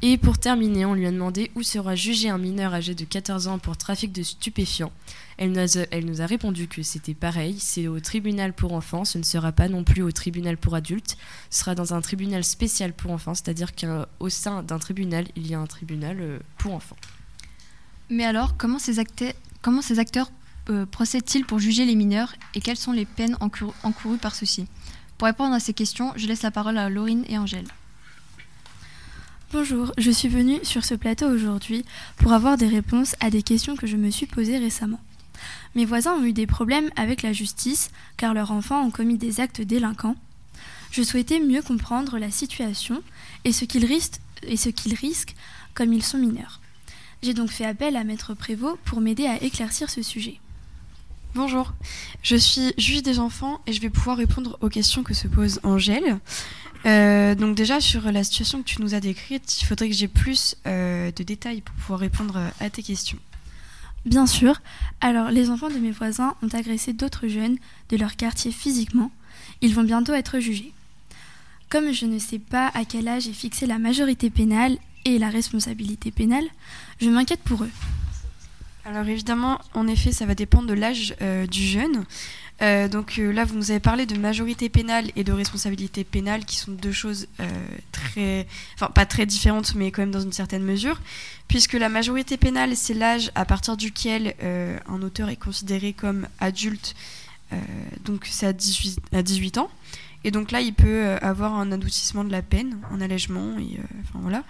Et 0.00 0.16
pour 0.16 0.38
terminer, 0.38 0.84
on 0.84 0.94
lui 0.94 1.06
a 1.06 1.10
demandé 1.10 1.50
où 1.56 1.64
sera 1.64 1.96
jugé 1.96 2.28
un 2.28 2.38
mineur 2.38 2.72
âgé 2.72 2.94
de 2.94 3.04
14 3.04 3.48
ans 3.48 3.58
pour 3.58 3.76
trafic 3.76 4.12
de 4.12 4.22
stupéfiants. 4.22 4.92
Elle 5.38 5.50
nous 5.50 6.20
a, 6.22 6.26
répondu 6.26 6.68
que 6.68 6.82
c'était 6.82 7.14
pareil, 7.14 7.56
c'est 7.58 7.88
au 7.88 7.98
tribunal 7.98 8.52
pour 8.52 8.74
enfants, 8.74 9.04
ce 9.04 9.18
ne 9.18 9.24
sera 9.24 9.50
pas 9.50 9.68
non 9.68 9.82
plus 9.82 10.02
au 10.02 10.12
tribunal 10.12 10.56
pour 10.56 10.76
adultes, 10.76 11.16
ce 11.50 11.60
sera 11.60 11.74
dans 11.74 11.94
un 11.94 12.00
tribunal 12.00 12.44
spécial 12.44 12.92
pour 12.92 13.10
enfants, 13.10 13.34
c'est-à-dire 13.34 13.72
qu'au 13.74 14.28
sein 14.28 14.62
d'un 14.62 14.78
tribunal, 14.78 15.26
il 15.34 15.48
y 15.48 15.54
a 15.54 15.60
un 15.60 15.66
tribunal 15.66 16.18
euh, 16.20 16.38
pour 16.58 16.74
enfants. 16.74 16.96
Mais 18.08 18.24
alors, 18.24 18.56
comment 18.56 18.78
ces, 18.78 19.02
comment 19.62 19.82
ces 19.82 19.98
acteurs 19.98 20.30
euh, 20.70 20.86
procèdent-ils 20.86 21.44
pour 21.44 21.58
juger 21.58 21.84
les 21.84 21.96
mineurs 21.96 22.34
et 22.54 22.60
quelles 22.60 22.76
sont 22.76 22.92
les 22.92 23.04
peines 23.04 23.36
encourues 23.40 24.18
par 24.18 24.34
ceux-ci? 24.36 24.66
Pour 25.18 25.26
répondre 25.26 25.54
à 25.54 25.60
ces 25.60 25.72
questions, 25.72 26.12
je 26.14 26.26
laisse 26.28 26.42
la 26.42 26.52
parole 26.52 26.78
à 26.78 26.88
Laurine 26.88 27.24
et 27.28 27.36
Angèle. 27.38 27.66
Bonjour, 29.50 29.94
je 29.96 30.10
suis 30.10 30.28
venue 30.28 30.62
sur 30.62 30.84
ce 30.84 30.94
plateau 30.94 31.26
aujourd'hui 31.26 31.86
pour 32.18 32.34
avoir 32.34 32.58
des 32.58 32.68
réponses 32.68 33.16
à 33.20 33.30
des 33.30 33.42
questions 33.42 33.76
que 33.76 33.86
je 33.86 33.96
me 33.96 34.10
suis 34.10 34.26
posées 34.26 34.58
récemment. 34.58 35.00
Mes 35.74 35.86
voisins 35.86 36.12
ont 36.12 36.24
eu 36.24 36.34
des 36.34 36.46
problèmes 36.46 36.90
avec 36.96 37.22
la 37.22 37.32
justice 37.32 37.90
car 38.18 38.34
leurs 38.34 38.50
enfants 38.50 38.84
ont 38.84 38.90
commis 38.90 39.16
des 39.16 39.40
actes 39.40 39.62
délinquants. 39.62 40.16
Je 40.90 41.02
souhaitais 41.02 41.40
mieux 41.40 41.62
comprendre 41.62 42.18
la 42.18 42.30
situation 42.30 43.02
et 43.46 43.52
ce 43.52 43.64
qu'ils 43.64 43.86
risquent, 43.86 45.34
comme 45.72 45.94
ils 45.94 46.04
sont 46.04 46.18
mineurs. 46.18 46.60
J'ai 47.22 47.32
donc 47.32 47.48
fait 47.48 47.64
appel 47.64 47.96
à 47.96 48.04
Maître 48.04 48.34
Prévost 48.34 48.78
pour 48.84 49.00
m'aider 49.00 49.26
à 49.26 49.42
éclaircir 49.42 49.88
ce 49.88 50.02
sujet. 50.02 50.40
Bonjour, 51.38 51.72
je 52.20 52.34
suis 52.34 52.74
juge 52.78 53.04
des 53.04 53.20
enfants 53.20 53.60
et 53.68 53.72
je 53.72 53.80
vais 53.80 53.90
pouvoir 53.90 54.16
répondre 54.16 54.58
aux 54.60 54.68
questions 54.68 55.04
que 55.04 55.14
se 55.14 55.28
pose 55.28 55.60
Angèle. 55.62 56.18
Euh, 56.84 57.36
donc 57.36 57.54
déjà 57.54 57.80
sur 57.80 58.10
la 58.10 58.24
situation 58.24 58.60
que 58.60 58.68
tu 58.68 58.82
nous 58.82 58.92
as 58.92 58.98
décrite, 58.98 59.62
il 59.62 59.64
faudrait 59.64 59.88
que 59.88 59.94
j'ai 59.94 60.08
plus 60.08 60.56
euh, 60.66 61.12
de 61.12 61.22
détails 61.22 61.60
pour 61.60 61.76
pouvoir 61.76 62.00
répondre 62.00 62.38
euh, 62.38 62.48
à 62.58 62.70
tes 62.70 62.82
questions. 62.82 63.18
Bien 64.04 64.26
sûr. 64.26 64.60
Alors 65.00 65.30
les 65.30 65.48
enfants 65.48 65.70
de 65.70 65.78
mes 65.78 65.92
voisins 65.92 66.34
ont 66.42 66.48
agressé 66.48 66.92
d'autres 66.92 67.28
jeunes 67.28 67.58
de 67.90 67.96
leur 67.96 68.16
quartier 68.16 68.50
physiquement. 68.50 69.12
Ils 69.60 69.76
vont 69.76 69.84
bientôt 69.84 70.14
être 70.14 70.40
jugés. 70.40 70.72
Comme 71.68 71.92
je 71.92 72.06
ne 72.06 72.18
sais 72.18 72.40
pas 72.40 72.72
à 72.74 72.84
quel 72.84 73.06
âge 73.06 73.28
est 73.28 73.32
fixée 73.32 73.66
la 73.66 73.78
majorité 73.78 74.28
pénale 74.28 74.76
et 75.04 75.18
la 75.18 75.28
responsabilité 75.28 76.10
pénale, 76.10 76.46
je 77.00 77.08
m'inquiète 77.08 77.42
pour 77.44 77.62
eux. 77.62 77.70
Alors 78.88 79.06
évidemment, 79.06 79.60
en 79.74 79.86
effet, 79.86 80.12
ça 80.12 80.24
va 80.24 80.34
dépendre 80.34 80.66
de 80.66 80.74
l'âge 80.74 81.14
du 81.50 81.62
jeune. 81.62 82.06
Euh, 82.60 82.88
donc 82.88 83.18
euh, 83.18 83.32
là, 83.32 83.44
vous 83.44 83.54
nous 83.54 83.70
avez 83.70 83.80
parlé 83.80 84.04
de 84.04 84.16
majorité 84.18 84.68
pénale 84.68 85.10
et 85.14 85.22
de 85.22 85.32
responsabilité 85.32 86.02
pénale, 86.04 86.44
qui 86.44 86.56
sont 86.56 86.72
deux 86.72 86.92
choses 86.92 87.28
euh, 87.40 87.46
très, 87.92 88.46
enfin 88.74 88.88
pas 88.88 89.06
très 89.06 89.26
différentes, 89.26 89.74
mais 89.74 89.90
quand 89.90 90.02
même 90.02 90.10
dans 90.10 90.20
une 90.20 90.32
certaine 90.32 90.64
mesure, 90.64 91.00
puisque 91.46 91.74
la 91.74 91.88
majorité 91.88 92.36
pénale, 92.36 92.74
c'est 92.74 92.94
l'âge 92.94 93.30
à 93.34 93.44
partir 93.44 93.76
duquel 93.76 94.34
un 94.40 95.02
auteur 95.02 95.28
est 95.28 95.36
considéré 95.36 95.92
comme 95.92 96.26
adulte, 96.40 96.94
donc 98.04 98.26
c'est 98.30 98.46
à 98.46 98.52
18, 98.52 99.00
à 99.12 99.22
18 99.22 99.58
ans, 99.58 99.70
et 100.24 100.30
donc 100.30 100.50
là, 100.50 100.60
il 100.60 100.74
peut 100.74 101.16
avoir 101.22 101.54
un 101.54 101.72
adoucissement 101.72 102.24
de 102.24 102.32
la 102.32 102.42
peine, 102.42 102.78
un 102.92 103.00
allègement, 103.00 103.58
et 103.58 103.78
voilà. 104.14 104.42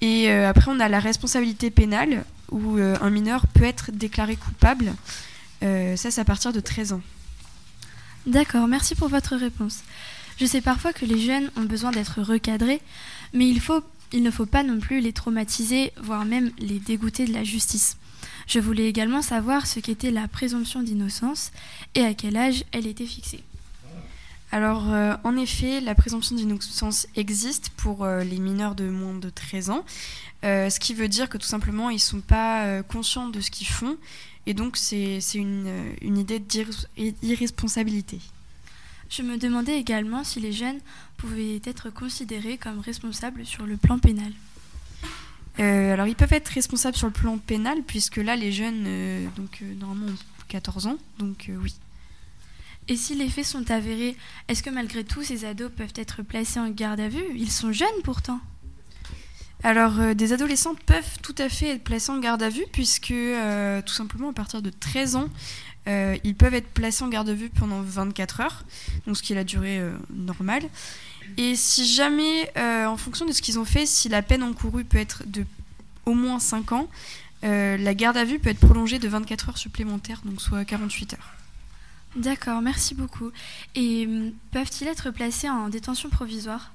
Et 0.00 0.30
après, 0.30 0.70
on 0.70 0.80
a 0.80 0.88
la 0.88 1.00
responsabilité 1.00 1.70
pénale, 1.70 2.24
où 2.50 2.76
un 2.78 3.10
mineur 3.10 3.46
peut 3.46 3.64
être 3.64 3.90
déclaré 3.90 4.36
coupable. 4.36 4.92
ça, 5.60 6.10
c'est 6.10 6.20
à 6.20 6.24
partir 6.24 6.52
de 6.52 6.60
13 6.60 6.92
ans. 6.92 7.02
D'accord, 8.26 8.68
merci 8.68 8.94
pour 8.94 9.08
votre 9.08 9.36
réponse. 9.36 9.82
Je 10.38 10.46
sais 10.46 10.60
parfois 10.60 10.92
que 10.92 11.04
les 11.04 11.20
jeunes 11.20 11.50
ont 11.56 11.64
besoin 11.64 11.90
d'être 11.90 12.22
recadrés, 12.22 12.80
mais 13.32 13.48
il, 13.48 13.60
faut, 13.60 13.82
il 14.12 14.22
ne 14.22 14.30
faut 14.30 14.46
pas 14.46 14.62
non 14.62 14.80
plus 14.80 15.00
les 15.00 15.12
traumatiser, 15.12 15.92
voire 16.02 16.24
même 16.24 16.50
les 16.58 16.78
dégoûter 16.78 17.26
de 17.26 17.32
la 17.32 17.44
justice. 17.44 17.96
Je 18.46 18.58
voulais 18.58 18.88
également 18.88 19.22
savoir 19.22 19.66
ce 19.66 19.80
qu'était 19.80 20.10
la 20.10 20.26
présomption 20.26 20.82
d'innocence 20.82 21.52
et 21.94 22.04
à 22.04 22.14
quel 22.14 22.36
âge 22.36 22.64
elle 22.72 22.86
était 22.86 23.06
fixée. 23.06 23.42
Alors, 24.52 24.92
euh, 24.92 25.14
en 25.24 25.36
effet, 25.36 25.80
la 25.80 25.94
présomption 25.94 26.36
d'innocence 26.36 27.08
existe 27.16 27.70
pour 27.70 28.04
euh, 28.04 28.22
les 28.22 28.38
mineurs 28.38 28.74
de 28.74 28.88
moins 28.88 29.14
de 29.14 29.28
13 29.28 29.70
ans, 29.70 29.84
euh, 29.84 30.33
ce 30.44 30.78
qui 30.78 30.94
veut 30.94 31.08
dire 31.08 31.28
que 31.28 31.38
tout 31.38 31.46
simplement, 31.46 31.90
ils 31.90 31.94
ne 31.94 31.98
sont 31.98 32.20
pas 32.20 32.82
conscients 32.84 33.28
de 33.28 33.40
ce 33.40 33.50
qu'ils 33.50 33.66
font, 33.66 33.96
et 34.46 34.54
donc 34.54 34.76
c'est 34.76 35.18
une, 35.34 35.94
une, 36.02 36.18
idée 36.18 36.38
d'irresponsabilité. 37.22 38.20
Je 39.08 39.22
me 39.22 39.38
demandais 39.38 39.78
également 39.78 40.24
si 40.24 40.40
les 40.40 40.52
jeunes 40.52 40.80
pouvaient 41.16 41.60
être 41.64 41.90
considérés 41.90 42.58
comme 42.58 42.80
responsables 42.80 43.46
sur 43.46 43.64
le 43.64 43.76
plan 43.76 43.98
pénal. 43.98 44.32
alors, 45.58 46.06
ils 46.06 46.16
peuvent 46.16 46.32
être 46.32 46.48
responsables 46.48 46.96
sur 46.96 47.06
le 47.06 47.12
plan 47.12 47.38
pénal, 47.38 47.78
puisque 47.86 48.16
là, 48.16 48.36
les 48.36 48.52
jeunes, 48.52 48.84
donc 49.36 49.62
normalement, 49.78 50.12
ont 50.12 50.16
14 50.48 50.86
ans, 50.86 50.98
donc 51.18 51.50
oui. 51.62 51.74
Et 52.88 52.96
si 52.96 53.14
les 53.14 53.28
faits 53.28 53.46
sont 53.46 53.70
avérés, 53.70 54.16
est-ce 54.48 54.62
que 54.62 54.70
malgré 54.70 55.04
tout 55.04 55.22
ces 55.22 55.44
ados 55.44 55.70
peuvent 55.74 55.94
être 55.96 56.22
placés 56.22 56.60
en 56.60 56.68
garde 56.68 57.00
à 57.00 57.08
vue? 57.08 57.24
Ils 57.34 57.50
sont 57.50 57.72
jeunes 57.72 57.88
pourtant. 58.02 58.40
Alors, 59.64 59.98
euh, 59.98 60.12
des 60.12 60.34
adolescents 60.34 60.74
peuvent 60.74 61.18
tout 61.22 61.34
à 61.38 61.48
fait 61.48 61.68
être 61.70 61.82
placés 61.82 62.12
en 62.12 62.18
garde 62.18 62.42
à 62.42 62.50
vue, 62.50 62.66
puisque 62.70 63.10
euh, 63.10 63.80
tout 63.80 63.94
simplement 63.94 64.28
à 64.28 64.32
partir 64.34 64.60
de 64.60 64.68
13 64.68 65.16
ans, 65.16 65.28
euh, 65.88 66.18
ils 66.22 66.34
peuvent 66.34 66.52
être 66.52 66.68
placés 66.68 67.02
en 67.02 67.08
garde 67.08 67.30
à 67.30 67.32
vue 67.34 67.48
pendant 67.48 67.80
24 67.80 68.40
heures, 68.42 68.64
donc 69.06 69.16
ce 69.16 69.22
qui 69.22 69.32
est 69.32 69.36
la 69.36 69.44
durée 69.44 69.80
normale. 70.12 70.64
Et 71.38 71.56
si 71.56 71.86
jamais, 71.86 72.52
en 72.56 72.96
fonction 72.98 73.24
de 73.24 73.32
ce 73.32 73.40
qu'ils 73.40 73.58
ont 73.58 73.64
fait, 73.64 73.86
si 73.86 74.10
la 74.10 74.20
peine 74.20 74.42
encourue 74.42 74.84
peut 74.84 74.98
être 74.98 75.22
de 75.26 75.44
au 76.04 76.12
moins 76.12 76.38
5 76.38 76.72
ans, 76.72 76.88
la 77.42 77.94
garde 77.94 78.18
à 78.18 78.24
vue 78.24 78.38
peut 78.38 78.50
être 78.50 78.60
prolongée 78.60 78.98
de 78.98 79.08
24 79.08 79.48
heures 79.48 79.58
supplémentaires, 79.58 80.20
donc 80.24 80.42
soit 80.42 80.64
48 80.66 81.14
heures. 81.14 81.32
D'accord, 82.16 82.60
merci 82.60 82.94
beaucoup. 82.94 83.30
Et 83.74 84.06
hum, 84.06 84.32
peuvent-ils 84.52 84.86
être 84.86 85.10
placés 85.10 85.48
en 85.48 85.68
détention 85.70 86.10
provisoire? 86.10 86.70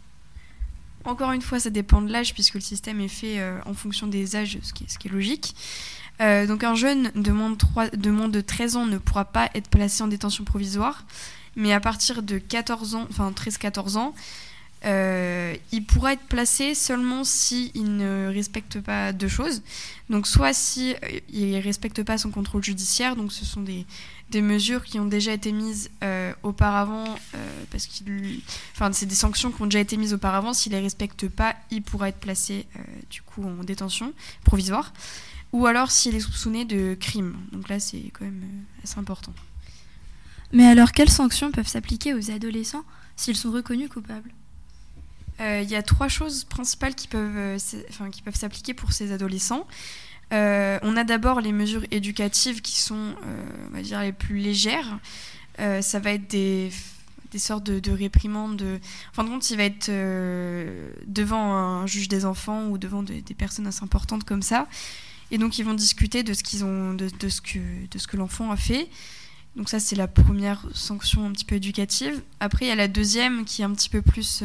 Encore 1.06 1.32
une 1.32 1.42
fois, 1.42 1.60
ça 1.60 1.70
dépend 1.70 2.02
de 2.02 2.12
l'âge, 2.12 2.34
puisque 2.34 2.56
le 2.56 2.62
système 2.62 3.00
est 3.02 3.08
fait 3.08 3.40
euh, 3.40 3.58
en 3.66 3.74
fonction 3.74 4.08
des 4.08 4.36
âges, 4.36 4.58
ce 4.62 4.74
qui 4.74 4.84
est, 4.84 5.12
logique. 5.12 5.56
Euh, 6.22 6.46
donc 6.46 6.64
un 6.64 6.76
jeune 6.76 7.12
de 7.16 7.32
moins 7.32 7.52
de, 7.52 7.96
de 7.96 8.10
moins 8.10 8.28
de 8.28 8.42
13 8.42 8.76
ans 8.76 8.86
ne 8.86 8.98
pourra 8.98 9.26
pas 9.26 9.50
être 9.56 9.70
placé 9.70 10.04
en 10.04 10.08
détention 10.08 10.44
provisoire, 10.44 11.06
mais 11.56 11.72
à 11.72 11.80
partir 11.80 12.22
de 12.24 12.38
14 12.38 12.96
ans, 12.96 13.08
enfin 13.10 13.32
13-14 13.32 13.98
ans, 13.98 14.14
euh, 14.86 15.56
il 15.72 15.86
pourra 15.86 16.14
être 16.14 16.24
placé 16.24 16.74
seulement 16.74 17.24
s'il 17.24 17.72
il 17.76 17.98
ne 17.98 18.28
respecte 18.34 18.80
pas 18.80 19.12
deux 19.12 19.28
choses. 19.28 19.62
Donc 20.10 20.26
soit 20.26 20.54
si 20.54 20.96
il 21.32 21.52
ne 21.52 21.62
respecte 21.62 22.04
pas 22.04 22.18
son 22.18 22.32
contrôle 22.32 22.64
judiciaire, 22.64 23.16
donc 23.16 23.32
ce 23.32 23.46
sont 23.46 23.62
des, 23.62 23.86
mesures 24.42 24.84
qui 24.84 25.00
ont 25.00 25.06
déjà 25.06 25.34
été 25.34 25.52
mises 25.52 25.90
euh, 26.04 26.34
auparavant, 26.44 27.04
euh, 27.36 27.64
parce 27.72 27.88
qu'il, 27.88 28.42
enfin, 28.74 28.92
c'est 28.94 29.06
des 29.06 29.16
sanctions 29.16 29.52
qui 29.52 29.62
ont 29.62 29.66
déjà 29.66 29.80
été 29.80 29.98
mises 29.98 30.14
auparavant. 30.14 30.54
S'il 30.54 30.72
les 30.72 30.80
respecte 30.80 31.28
pas, 31.28 31.56
il 31.72 31.82
pourra 31.82 32.10
être 32.10 32.20
placé 32.20 32.66
euh, 32.76 32.80
du 33.10 33.22
coup 33.22 33.44
en 33.44 33.64
détention 33.64 34.14
provisoire, 34.46 34.94
ou 35.52 35.66
alors 35.66 35.92
s'il 35.92 36.16
est 36.16 36.22
soupçonné 36.22 36.64
de 36.64 36.96
crime. 37.00 37.36
Donc 37.52 37.70
là, 37.70 37.80
c'est 37.80 38.12
quand 38.14 38.26
même 38.26 38.44
assez 38.84 38.98
important. 38.98 39.34
Mais 40.52 40.66
alors, 40.66 40.94
quelles 40.94 41.10
sanctions 41.10 41.52
peuvent 41.52 41.68
s'appliquer 41.68 42.14
aux 42.14 42.32
adolescents 42.32 42.84
s'ils 43.16 43.36
sont 43.36 43.52
reconnus 43.52 43.90
coupables? 43.90 44.32
Il 45.40 45.70
y 45.70 45.76
a 45.76 45.84
trois 45.84 46.10
choses 46.10 46.44
principales 46.44 46.96
qui 46.96 47.08
peuvent, 47.08 47.58
enfin, 47.90 48.10
qui 48.10 48.22
peuvent 48.22 48.36
s'appliquer 48.36 48.74
pour 48.74 48.92
ces 48.92 49.12
adolescents. 49.12 49.66
Euh, 50.32 50.78
on 50.84 50.96
a 50.96 51.04
d'abord 51.04 51.42
les 51.42 51.52
mesures 51.52 51.84
éducatives 51.92 52.62
qui 52.62 52.80
sont, 52.80 52.96
euh, 52.96 53.68
on 53.70 53.76
va 53.76 53.82
dire, 53.82 54.02
les 54.02 54.14
plus 54.14 54.38
légères. 54.38 55.00
Euh, 55.60 55.82
ça 55.82 56.00
va 56.00 56.12
être 56.12 56.30
des, 56.30 56.72
sortes 57.38 57.64
de, 57.64 57.92
réprimandes. 57.92 58.62
En 59.12 59.14
fin 59.14 59.24
de 59.24 59.30
compte, 59.30 59.50
il 59.50 59.58
va 59.58 59.64
être 59.64 59.92
devant 61.06 61.54
un 61.54 61.88
juge 61.88 62.08
des 62.08 62.26
enfants 62.26 62.68
ou 62.68 62.78
devant 62.78 63.04
des, 63.04 63.22
personnes 63.38 63.68
assez 63.68 63.84
importantes 63.84 64.24
comme 64.24 64.42
ça. 64.42 64.68
Et 65.32 65.38
donc, 65.38 65.60
ils 65.60 65.66
vont 65.66 65.76
discuter 65.76 66.24
de 66.24 66.34
ce, 66.34 66.44
qu'ils 66.44 66.64
ont, 66.64 66.94
de, 66.94 67.30
ce 67.30 67.42
que, 67.42 67.60
de 67.90 67.98
ce 67.98 68.08
que 68.08 68.18
l'enfant 68.18 68.52
a 68.52 68.58
fait. 68.58 68.88
Donc 69.56 69.68
ça, 69.70 69.80
c'est 69.80 69.96
la 69.96 70.08
première 70.08 70.66
sanction 70.74 71.26
un 71.26 71.32
petit 71.32 71.46
peu 71.46 71.56
éducative. 71.56 72.22
Après, 72.40 72.66
il 72.66 72.70
y 72.70 72.72
a 72.72 72.76
la 72.76 72.88
deuxième 72.88 73.46
qui 73.46 73.62
est 73.62 73.66
un 73.66 73.74
petit 73.74 73.90
peu 73.90 74.02
plus 74.02 74.44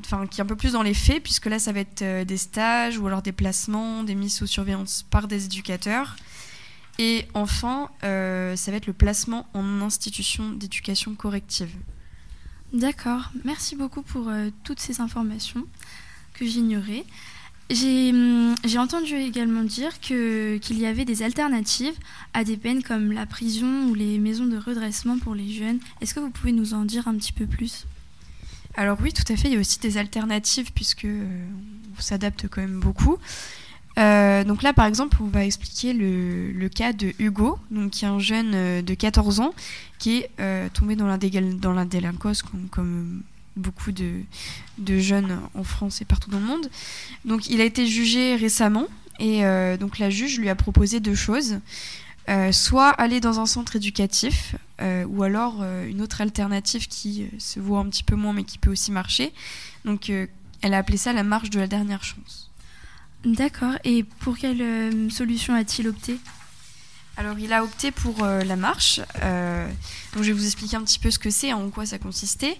enfin 0.00 0.26
qui 0.26 0.40
est 0.40 0.44
un 0.44 0.46
peu 0.46 0.56
plus 0.56 0.72
dans 0.72 0.82
les 0.82 0.94
faits, 0.94 1.22
puisque 1.22 1.46
là 1.46 1.58
ça 1.58 1.72
va 1.72 1.80
être 1.80 2.02
euh, 2.02 2.24
des 2.24 2.36
stages 2.36 2.98
ou 2.98 3.06
alors 3.06 3.22
des 3.22 3.32
placements, 3.32 4.02
des 4.02 4.14
mises 4.14 4.36
sous 4.36 4.46
surveillance 4.46 5.04
par 5.10 5.28
des 5.28 5.44
éducateurs. 5.44 6.16
Et 6.98 7.26
enfin, 7.34 7.90
euh, 8.04 8.54
ça 8.56 8.70
va 8.70 8.76
être 8.76 8.86
le 8.86 8.92
placement 8.92 9.46
en 9.54 9.80
institution 9.80 10.50
d'éducation 10.50 11.14
corrective. 11.14 11.70
D'accord, 12.72 13.30
merci 13.44 13.76
beaucoup 13.76 14.02
pour 14.02 14.28
euh, 14.28 14.50
toutes 14.64 14.80
ces 14.80 15.00
informations 15.00 15.66
que 16.34 16.46
j'ignorais. 16.46 17.04
Hum, 17.70 18.54
j'ai 18.64 18.78
entendu 18.78 19.14
également 19.14 19.62
dire 19.62 19.98
qu'il 20.00 20.78
y 20.78 20.84
avait 20.84 21.06
des 21.06 21.22
alternatives 21.22 21.94
à 22.34 22.44
des 22.44 22.58
peines 22.58 22.82
comme 22.82 23.12
la 23.12 23.24
prison 23.24 23.86
ou 23.88 23.94
les 23.94 24.18
maisons 24.18 24.44
de 24.46 24.58
redressement 24.58 25.18
pour 25.18 25.34
les 25.34 25.50
jeunes. 25.50 25.78
Est-ce 26.00 26.12
que 26.12 26.20
vous 26.20 26.30
pouvez 26.30 26.52
nous 26.52 26.74
en 26.74 26.84
dire 26.84 27.08
un 27.08 27.14
petit 27.14 27.32
peu 27.32 27.46
plus? 27.46 27.86
Alors 28.74 28.98
oui, 29.02 29.12
tout 29.12 29.30
à 29.30 29.36
fait. 29.36 29.48
Il 29.48 29.54
y 29.54 29.56
a 29.56 29.60
aussi 29.60 29.78
des 29.80 29.98
alternatives 29.98 30.72
puisque 30.74 31.04
euh, 31.04 31.24
on 31.96 32.00
s'adapte 32.00 32.46
quand 32.48 32.60
même 32.60 32.80
beaucoup. 32.80 33.18
Euh, 33.98 34.44
donc 34.44 34.62
là, 34.62 34.72
par 34.72 34.86
exemple, 34.86 35.18
on 35.20 35.26
va 35.26 35.44
expliquer 35.44 35.92
le, 35.92 36.68
cas 36.68 36.94
de 36.94 37.12
Hugo, 37.18 37.58
donc 37.70 37.90
qui 37.90 38.06
est 38.06 38.08
un 38.08 38.18
jeune 38.18 38.52
euh, 38.54 38.82
de 38.82 38.94
14 38.94 39.40
ans 39.40 39.52
qui 39.98 40.24
est 40.38 40.72
tombé 40.72 40.96
dans 40.96 41.06
la, 41.06 41.18
dans 41.18 41.84
délinquance 41.84 42.42
comme, 42.42 43.22
beaucoup 43.54 43.92
de, 43.92 44.14
de, 44.78 44.98
jeunes 44.98 45.38
en 45.54 45.62
France 45.62 46.00
et 46.00 46.04
partout 46.04 46.30
dans 46.30 46.40
le 46.40 46.46
monde. 46.46 46.68
Donc 47.24 47.48
il 47.48 47.60
a 47.60 47.64
été 47.64 47.86
jugé 47.86 48.34
récemment 48.34 48.86
et 49.20 49.42
donc 49.78 50.00
la 50.00 50.10
juge 50.10 50.40
lui 50.40 50.48
a 50.48 50.56
proposé 50.56 50.98
deux 50.98 51.14
choses. 51.14 51.60
Euh, 52.28 52.52
soit 52.52 52.90
aller 52.90 53.20
dans 53.20 53.40
un 53.40 53.46
centre 53.46 53.74
éducatif, 53.74 54.54
euh, 54.80 55.04
ou 55.06 55.24
alors 55.24 55.58
euh, 55.60 55.88
une 55.88 56.00
autre 56.00 56.20
alternative 56.20 56.86
qui 56.86 57.26
se 57.38 57.58
voit 57.58 57.80
un 57.80 57.86
petit 57.86 58.04
peu 58.04 58.14
moins 58.14 58.32
mais 58.32 58.44
qui 58.44 58.58
peut 58.58 58.70
aussi 58.70 58.92
marcher. 58.92 59.32
Donc 59.84 60.08
elle 60.08 60.74
a 60.74 60.78
appelé 60.78 60.96
ça 60.96 61.12
la 61.12 61.24
marche 61.24 61.50
de 61.50 61.58
la 61.58 61.66
dernière 61.66 62.04
chance. 62.04 62.50
D'accord, 63.24 63.74
et 63.84 64.04
pour 64.04 64.38
quelle 64.38 65.10
solution 65.10 65.54
a-t-il 65.54 65.88
opté? 65.88 66.18
Alors 67.16 67.38
il 67.38 67.52
a 67.52 67.64
opté 67.64 67.90
pour 67.90 68.24
la 68.24 68.56
marche. 68.56 68.98
donc 68.98 70.22
je 70.22 70.28
vais 70.28 70.32
vous 70.32 70.46
expliquer 70.46 70.76
un 70.76 70.82
petit 70.82 70.98
peu 70.98 71.10
ce 71.10 71.18
que 71.18 71.30
c'est, 71.30 71.52
en 71.52 71.70
quoi 71.70 71.86
ça 71.86 71.98
consistait. 71.98 72.56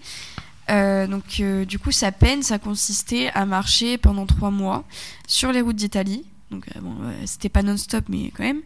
donc 0.69 1.41
du 1.67 1.79
coup 1.79 1.93
sa 1.93 2.11
peine, 2.11 2.43
ça 2.43 2.59
consistait 2.59 3.31
à 3.35 3.47
marcher 3.47 3.99
pendant 3.99 4.27
trois 4.27 4.51
mois 4.51 4.85
sur 5.29 5.53
les 5.53 5.61
routes 5.61 5.77
d'Italie. 5.77 6.25
Donc 6.51 6.67
bon, 6.81 6.97
c'était 7.27 7.49
pas 7.49 7.63
non-stop 7.63 8.05
mais 8.09 8.33
quand 8.37 8.45
même. 8.45 8.63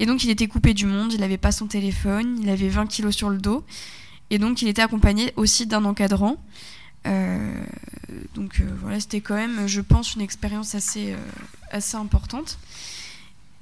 Et 0.00 0.06
donc 0.06 0.24
il 0.24 0.30
était 0.30 0.48
coupé 0.48 0.72
du 0.72 0.86
monde, 0.86 1.12
il 1.12 1.20
n'avait 1.20 1.38
pas 1.38 1.52
son 1.52 1.66
téléphone, 1.66 2.38
il 2.42 2.48
avait 2.48 2.70
20 2.70 2.86
kilos 2.86 3.14
sur 3.14 3.28
le 3.28 3.36
dos. 3.36 3.64
Et 4.30 4.38
donc 4.38 4.62
il 4.62 4.68
était 4.68 4.80
accompagné 4.80 5.32
aussi 5.36 5.66
d'un 5.66 5.84
encadrant. 5.84 6.38
Euh, 7.06 7.64
donc 8.34 8.60
euh, 8.60 8.64
voilà, 8.80 8.98
c'était 8.98 9.20
quand 9.20 9.34
même, 9.34 9.66
je 9.66 9.82
pense, 9.82 10.14
une 10.14 10.22
expérience 10.22 10.74
assez, 10.74 11.12
euh, 11.12 11.18
assez 11.70 11.96
importante. 11.96 12.58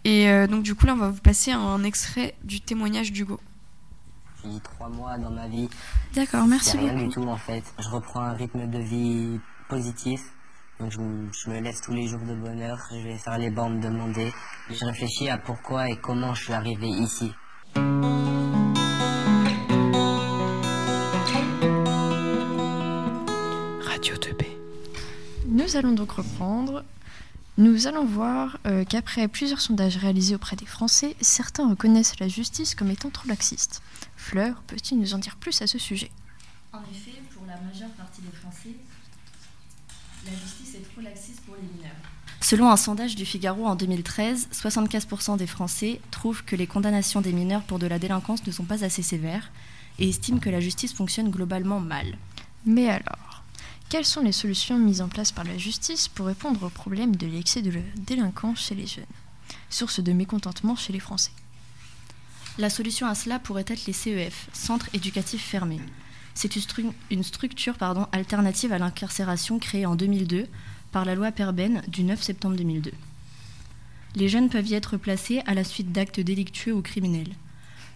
Et 0.04 0.28
donc 0.46 0.62
du 0.62 0.74
coup 0.74 0.86
là, 0.86 0.94
on 0.94 0.98
va 0.98 1.10
vous 1.10 1.20
passer 1.20 1.50
un 1.50 1.82
extrait 1.82 2.34
du 2.44 2.62
témoignage 2.62 3.12
d'Hugo. 3.12 3.40
J'ai 4.42 4.60
trois 4.60 4.88
mois 4.88 5.18
dans 5.18 5.30
ma 5.30 5.48
vie. 5.48 5.68
D'accord, 6.14 6.46
merci 6.46 6.78
beaucoup. 6.78 6.88
Rien 6.94 7.08
du 7.08 7.12
tout 7.12 7.24
en 7.24 7.36
fait. 7.36 7.64
Je 7.78 7.88
reprends 7.88 8.20
un 8.20 8.32
rythme 8.32 8.70
de 8.70 8.78
vie 8.78 9.40
positif. 9.68 10.22
Donc 10.78 10.92
je, 10.92 11.00
me 11.50 11.60
lève 11.60 11.80
tous 11.80 11.92
les 11.92 12.06
jours 12.06 12.20
de 12.20 12.36
bonne 12.36 12.62
heure, 12.62 12.78
je 12.92 12.98
vais 12.98 13.18
faire 13.18 13.36
les 13.36 13.50
bandes 13.50 13.80
demandées. 13.80 14.32
Je 14.70 14.84
réfléchis 14.84 15.28
à 15.28 15.36
pourquoi 15.36 15.90
et 15.90 15.96
comment 15.96 16.34
je 16.34 16.44
suis 16.44 16.52
arrivé 16.52 16.86
ici. 16.86 17.32
Radio 23.82 24.14
2B. 24.14 24.46
Nous 25.46 25.76
allons 25.76 25.92
donc 25.92 26.12
reprendre. 26.12 26.84
Nous 27.56 27.88
allons 27.88 28.04
voir 28.04 28.58
euh, 28.66 28.84
qu'après 28.84 29.26
plusieurs 29.26 29.60
sondages 29.60 29.96
réalisés 29.96 30.36
auprès 30.36 30.54
des 30.54 30.66
Français, 30.66 31.16
certains 31.20 31.68
reconnaissent 31.68 32.20
la 32.20 32.28
justice 32.28 32.76
comme 32.76 32.92
étant 32.92 33.10
trop 33.10 33.26
laxiste. 33.26 33.82
Fleur, 34.16 34.62
peux-tu 34.68 34.94
nous 34.94 35.12
en 35.14 35.18
dire 35.18 35.34
plus 35.34 35.60
à 35.60 35.66
ce 35.66 35.76
sujet? 35.76 36.12
En 36.72 36.82
effet, 36.82 37.20
pour 37.34 37.44
la 37.46 37.60
majeure 37.62 37.90
partie 37.96 38.22
des 38.22 38.30
Français, 38.30 38.76
la 40.24 40.32
justice 40.32 40.74
est 40.74 40.92
trop 40.92 41.00
laxiste 41.00 41.40
pour 41.42 41.54
les 41.56 41.62
mineurs. 41.62 41.96
Selon 42.40 42.70
un 42.70 42.76
sondage 42.76 43.16
du 43.16 43.24
Figaro 43.24 43.66
en 43.66 43.74
2013, 43.74 44.48
75% 44.52 45.36
des 45.36 45.46
Français 45.46 46.00
trouvent 46.10 46.44
que 46.44 46.56
les 46.56 46.66
condamnations 46.66 47.20
des 47.20 47.32
mineurs 47.32 47.62
pour 47.62 47.78
de 47.78 47.86
la 47.86 47.98
délinquance 47.98 48.46
ne 48.46 48.52
sont 48.52 48.64
pas 48.64 48.84
assez 48.84 49.02
sévères 49.02 49.50
et 49.98 50.08
estiment 50.08 50.38
que 50.38 50.50
la 50.50 50.60
justice 50.60 50.92
fonctionne 50.92 51.30
globalement 51.30 51.80
mal. 51.80 52.16
Mais 52.64 52.88
alors, 52.88 53.42
quelles 53.88 54.04
sont 54.04 54.22
les 54.22 54.32
solutions 54.32 54.78
mises 54.78 55.00
en 55.00 55.08
place 55.08 55.32
par 55.32 55.44
la 55.44 55.58
justice 55.58 56.08
pour 56.08 56.26
répondre 56.26 56.62
au 56.64 56.68
problème 56.68 57.16
de 57.16 57.26
l'excès 57.26 57.62
de 57.62 57.72
délinquance 57.96 58.60
chez 58.60 58.74
les 58.74 58.86
jeunes? 58.86 59.04
Source 59.70 60.00
de 60.00 60.12
mécontentement 60.12 60.76
chez 60.76 60.92
les 60.92 61.00
Français. 61.00 61.32
La 62.58 62.70
solution 62.70 63.06
à 63.06 63.14
cela 63.14 63.38
pourrait 63.38 63.64
être 63.66 63.86
les 63.86 63.92
CEF, 63.92 64.48
centres 64.52 64.88
éducatifs 64.92 65.44
fermés. 65.44 65.80
C'est 66.40 66.54
une, 67.10 67.24
structure 67.24 67.76
alternative 68.12 68.72
à 68.72 68.78
l'incarcération 68.78 69.58
créée 69.58 69.86
en 69.86 69.96
2002 69.96 70.46
par 70.92 71.04
la 71.04 71.16
loi 71.16 71.32
Perben 71.32 71.82
du 71.88 72.04
9 72.04 72.22
septembre 72.22 72.54
2002. 72.54 72.92
Les 74.14 74.28
jeunes 74.28 74.48
peuvent 74.48 74.68
y 74.68 74.74
être 74.74 74.96
placés 74.98 75.42
à 75.46 75.54
la 75.54 75.64
suite 75.64 75.90
d'actes 75.90 76.20
délictueux 76.20 76.72
ou 76.72 76.80
criminels. 76.80 77.34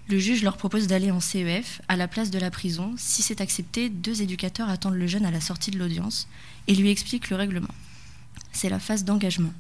Le 0.09 0.19
juge 0.19 0.43
leur 0.43 0.57
propose 0.57 0.89
d'aller 0.89 1.13
en 1.13 1.21
CEF 1.21 1.83
à 1.87 1.95
la 1.95 2.09
place 2.09 2.33
de 2.33 2.39
la 2.41 2.51
prison. 2.51 2.95
Si 2.97 3.23
c'est 3.23 3.41
accepté, 3.41 3.89
deux 3.89 4.23
éducateurs 4.23 4.71
attendent 4.71 4.95
le 4.95 5.07
jeune 5.07 5.25
à 5.25 5.31
la 5.31 5.41
sortie 5.41 5.71
de 5.71 5.79
l'audience 5.79 6.27
et 6.67 6.75
lui 6.75 6.91
expliquent 6.91 7.31
le 7.31 7.37
règlement. 7.37 7.75
C'est 8.51 8.71
la 8.71 8.81
phase 8.81 9.05
d'engagement. 9.05 9.53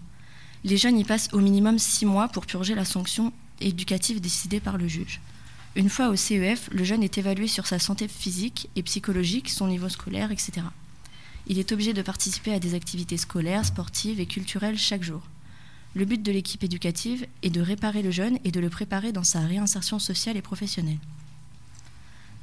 Les 0.64 0.76
jeunes 0.76 0.98
y 0.98 1.04
passent 1.04 1.28
au 1.32 1.38
minimum 1.38 1.78
six 1.78 2.04
mois 2.04 2.26
pour 2.26 2.46
purger 2.46 2.74
la 2.74 2.84
sanction 2.84 3.32
éducative 3.60 4.20
décidée 4.20 4.58
par 4.58 4.76
le 4.76 4.88
juge. 4.88 5.20
Une 5.74 5.88
fois 5.88 6.08
au 6.08 6.16
CEF, 6.16 6.68
le 6.70 6.84
jeune 6.84 7.02
est 7.02 7.16
évalué 7.16 7.46
sur 7.46 7.66
sa 7.66 7.78
santé 7.78 8.06
physique 8.06 8.68
et 8.76 8.82
psychologique, 8.82 9.48
son 9.48 9.68
niveau 9.68 9.88
scolaire, 9.88 10.30
etc. 10.30 10.52
Il 11.46 11.58
est 11.58 11.72
obligé 11.72 11.94
de 11.94 12.02
participer 12.02 12.52
à 12.52 12.58
des 12.58 12.74
activités 12.74 13.16
scolaires, 13.16 13.64
sportives 13.64 14.20
et 14.20 14.26
culturelles 14.26 14.78
chaque 14.78 15.02
jour. 15.02 15.22
Le 15.94 16.04
but 16.04 16.22
de 16.22 16.30
l'équipe 16.30 16.62
éducative 16.62 17.26
est 17.42 17.50
de 17.50 17.62
réparer 17.62 18.02
le 18.02 18.10
jeune 18.10 18.38
et 18.44 18.50
de 18.50 18.60
le 18.60 18.68
préparer 18.68 19.12
dans 19.12 19.24
sa 19.24 19.40
réinsertion 19.40 19.98
sociale 19.98 20.36
et 20.36 20.42
professionnelle. 20.42 20.98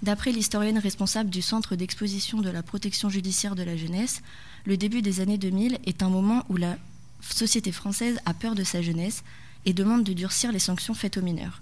D'après 0.02 0.32
l'historienne 0.32 0.80
responsable 0.80 1.30
du 1.30 1.44
Centre 1.44 1.76
d'exposition 1.76 2.42
de 2.42 2.50
la 2.50 2.64
protection 2.64 3.10
judiciaire 3.10 3.56
de 3.56 3.64
la 3.64 3.78
jeunesse, 3.78 4.22
le 4.66 4.76
début 4.76 5.04
des 5.04 5.20
années 5.20 5.38
2000 5.38 5.78
est 5.86 6.02
un 6.02 6.10
moment 6.10 6.46
où 6.50 6.58
la 6.58 6.78
société 7.22 7.72
française 7.72 8.20
a 8.26 8.34
peur 8.34 8.56
de 8.56 8.64
sa 8.64 8.82
jeunesse 8.82 9.24
et 9.66 9.74
demande 9.74 10.04
de 10.04 10.14
durcir 10.14 10.52
les 10.52 10.60
sanctions 10.60 10.96
faites 10.96 11.18
aux 11.18 11.22
mineurs. 11.22 11.62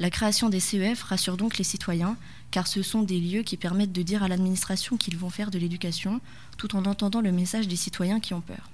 La 0.00 0.08
création 0.08 0.48
des 0.48 0.60
CEF 0.60 1.02
rassure 1.02 1.36
donc 1.36 1.58
les 1.58 1.64
citoyens, 1.64 2.16
car 2.50 2.66
ce 2.66 2.82
sont 2.82 3.02
des 3.02 3.20
lieux 3.20 3.42
qui 3.42 3.58
permettent 3.58 3.92
de 3.92 4.00
dire 4.00 4.22
à 4.22 4.28
l'administration 4.28 4.96
qu'ils 4.96 5.18
vont 5.18 5.28
faire 5.28 5.50
de 5.50 5.58
l'éducation, 5.58 6.22
tout 6.56 6.74
en 6.74 6.86
entendant 6.86 7.20
le 7.20 7.32
message 7.32 7.68
des 7.68 7.76
citoyens 7.76 8.18
qui 8.18 8.32
ont 8.32 8.40
peur. 8.40 8.70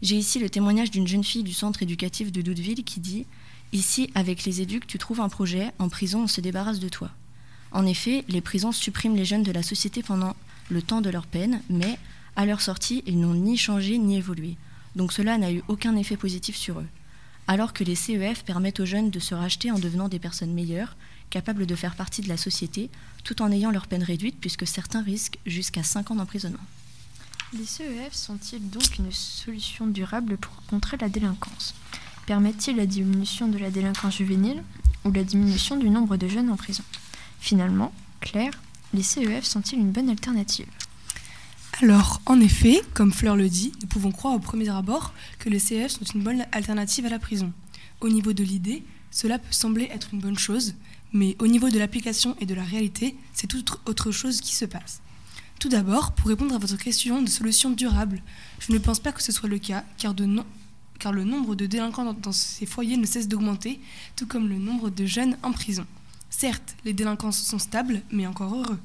J'ai 0.00 0.16
ici 0.16 0.38
le 0.38 0.48
témoignage 0.48 0.90
d'une 0.90 1.06
jeune 1.06 1.24
fille 1.24 1.42
du 1.42 1.52
centre 1.52 1.82
éducatif 1.82 2.32
de 2.32 2.40
Doudeville 2.40 2.84
qui 2.84 3.00
dit 3.00 3.26
Ici, 3.74 4.10
avec 4.14 4.44
les 4.44 4.62
éducs, 4.62 4.86
tu 4.86 4.96
trouves 4.96 5.20
un 5.20 5.28
projet, 5.28 5.72
en 5.78 5.90
prison, 5.90 6.22
on 6.22 6.26
se 6.26 6.40
débarrasse 6.40 6.80
de 6.80 6.88
toi. 6.88 7.10
En 7.70 7.84
effet, 7.84 8.24
les 8.28 8.40
prisons 8.40 8.72
suppriment 8.72 9.14
les 9.16 9.26
jeunes 9.26 9.42
de 9.42 9.52
la 9.52 9.62
société 9.62 10.02
pendant 10.02 10.34
le 10.70 10.80
temps 10.80 11.02
de 11.02 11.10
leur 11.10 11.26
peine, 11.26 11.60
mais 11.68 11.98
à 12.34 12.46
leur 12.46 12.62
sortie, 12.62 13.02
ils 13.06 13.20
n'ont 13.20 13.34
ni 13.34 13.58
changé 13.58 13.98
ni 13.98 14.16
évolué. 14.16 14.56
Donc 14.96 15.12
cela 15.12 15.36
n'a 15.36 15.52
eu 15.52 15.62
aucun 15.68 15.96
effet 15.96 16.16
positif 16.16 16.56
sur 16.56 16.80
eux. 16.80 16.86
Alors 17.50 17.72
que 17.72 17.82
les 17.82 17.94
CEF 17.94 18.44
permettent 18.44 18.78
aux 18.80 18.84
jeunes 18.84 19.08
de 19.08 19.18
se 19.18 19.34
racheter 19.34 19.70
en 19.70 19.78
devenant 19.78 20.10
des 20.10 20.18
personnes 20.18 20.52
meilleures, 20.52 20.96
capables 21.30 21.64
de 21.64 21.74
faire 21.74 21.96
partie 21.96 22.20
de 22.20 22.28
la 22.28 22.36
société, 22.36 22.90
tout 23.24 23.40
en 23.40 23.50
ayant 23.50 23.70
leur 23.70 23.86
peine 23.86 24.02
réduite, 24.02 24.36
puisque 24.38 24.66
certains 24.66 25.02
risquent 25.02 25.38
jusqu'à 25.46 25.82
5 25.82 26.10
ans 26.10 26.16
d'emprisonnement. 26.16 26.58
Les 27.54 27.64
CEF 27.64 28.12
sont-ils 28.12 28.68
donc 28.68 28.98
une 28.98 29.10
solution 29.10 29.86
durable 29.86 30.36
pour 30.36 30.62
contrer 30.68 30.98
la 30.98 31.08
délinquance? 31.08 31.74
Permettent-ils 32.26 32.76
la 32.76 32.84
diminution 32.84 33.48
de 33.48 33.56
la 33.56 33.70
délinquance 33.70 34.18
juvénile 34.18 34.62
ou 35.06 35.10
la 35.10 35.24
diminution 35.24 35.78
du 35.78 35.88
nombre 35.88 36.18
de 36.18 36.28
jeunes 36.28 36.50
en 36.50 36.56
prison? 36.56 36.84
Finalement, 37.40 37.94
Claire, 38.20 38.52
les 38.92 39.02
CEF 39.02 39.46
sont-ils 39.46 39.78
une 39.78 39.92
bonne 39.92 40.10
alternative? 40.10 40.68
Alors, 41.80 42.20
en 42.26 42.40
effet, 42.40 42.80
comme 42.92 43.12
Fleur 43.12 43.36
le 43.36 43.48
dit, 43.48 43.70
nous 43.80 43.86
pouvons 43.86 44.10
croire 44.10 44.34
au 44.34 44.40
premier 44.40 44.68
abord 44.68 45.14
que 45.38 45.48
les 45.48 45.60
CEF 45.60 45.92
sont 45.92 46.04
une 46.06 46.24
bonne 46.24 46.44
alternative 46.50 47.06
à 47.06 47.08
la 47.08 47.20
prison. 47.20 47.52
Au 48.00 48.08
niveau 48.08 48.32
de 48.32 48.42
l'idée, 48.42 48.82
cela 49.12 49.38
peut 49.38 49.52
sembler 49.52 49.88
être 49.92 50.08
une 50.12 50.18
bonne 50.18 50.38
chose, 50.38 50.74
mais 51.12 51.36
au 51.38 51.46
niveau 51.46 51.68
de 51.70 51.78
l'application 51.78 52.36
et 52.40 52.46
de 52.46 52.54
la 52.54 52.64
réalité, 52.64 53.14
c'est 53.32 53.46
tout 53.46 53.64
autre 53.86 54.10
chose 54.10 54.40
qui 54.40 54.56
se 54.56 54.64
passe. 54.64 55.00
Tout 55.60 55.68
d'abord, 55.68 56.12
pour 56.12 56.28
répondre 56.28 56.54
à 56.54 56.58
votre 56.58 56.76
question 56.76 57.22
de 57.22 57.28
solutions 57.28 57.70
durables, 57.70 58.22
je 58.58 58.72
ne 58.72 58.78
pense 58.78 58.98
pas 58.98 59.12
que 59.12 59.22
ce 59.22 59.30
soit 59.30 59.48
le 59.48 59.58
cas, 59.58 59.84
car, 59.98 60.14
le 60.14 61.24
nombre 61.24 61.54
de 61.54 61.66
délinquants 61.66 62.12
dans, 62.12 62.32
ces 62.32 62.66
foyers 62.66 62.96
ne 62.96 63.06
cesse 63.06 63.28
d'augmenter, 63.28 63.78
tout 64.16 64.26
comme 64.26 64.48
le 64.48 64.58
nombre 64.58 64.90
de 64.90 65.06
jeunes 65.06 65.36
en 65.44 65.52
prison. 65.52 65.86
Certes, 66.28 66.74
les 66.84 66.92
délinquants 66.92 67.30
sont 67.30 67.60
stables, 67.60 68.02
mais 68.10 68.26
encore 68.26 68.52
heureux. 68.52 68.78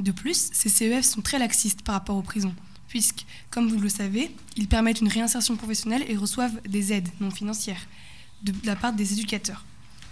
De 0.00 0.12
plus, 0.12 0.50
ces 0.52 0.68
CEF 0.68 1.04
sont 1.04 1.20
très 1.20 1.38
laxistes 1.38 1.82
par 1.82 1.94
rapport 1.94 2.16
aux 2.16 2.22
prisons, 2.22 2.54
puisque, 2.86 3.26
comme 3.50 3.68
vous 3.68 3.80
le 3.80 3.88
savez, 3.88 4.30
ils 4.56 4.68
permettent 4.68 5.00
une 5.00 5.08
réinsertion 5.08 5.56
professionnelle 5.56 6.04
et 6.08 6.16
reçoivent 6.16 6.60
des 6.68 6.92
aides 6.92 7.08
non 7.20 7.30
financières 7.30 7.86
de 8.42 8.52
la 8.64 8.76
part 8.76 8.92
des 8.92 9.12
éducateurs. 9.12 9.64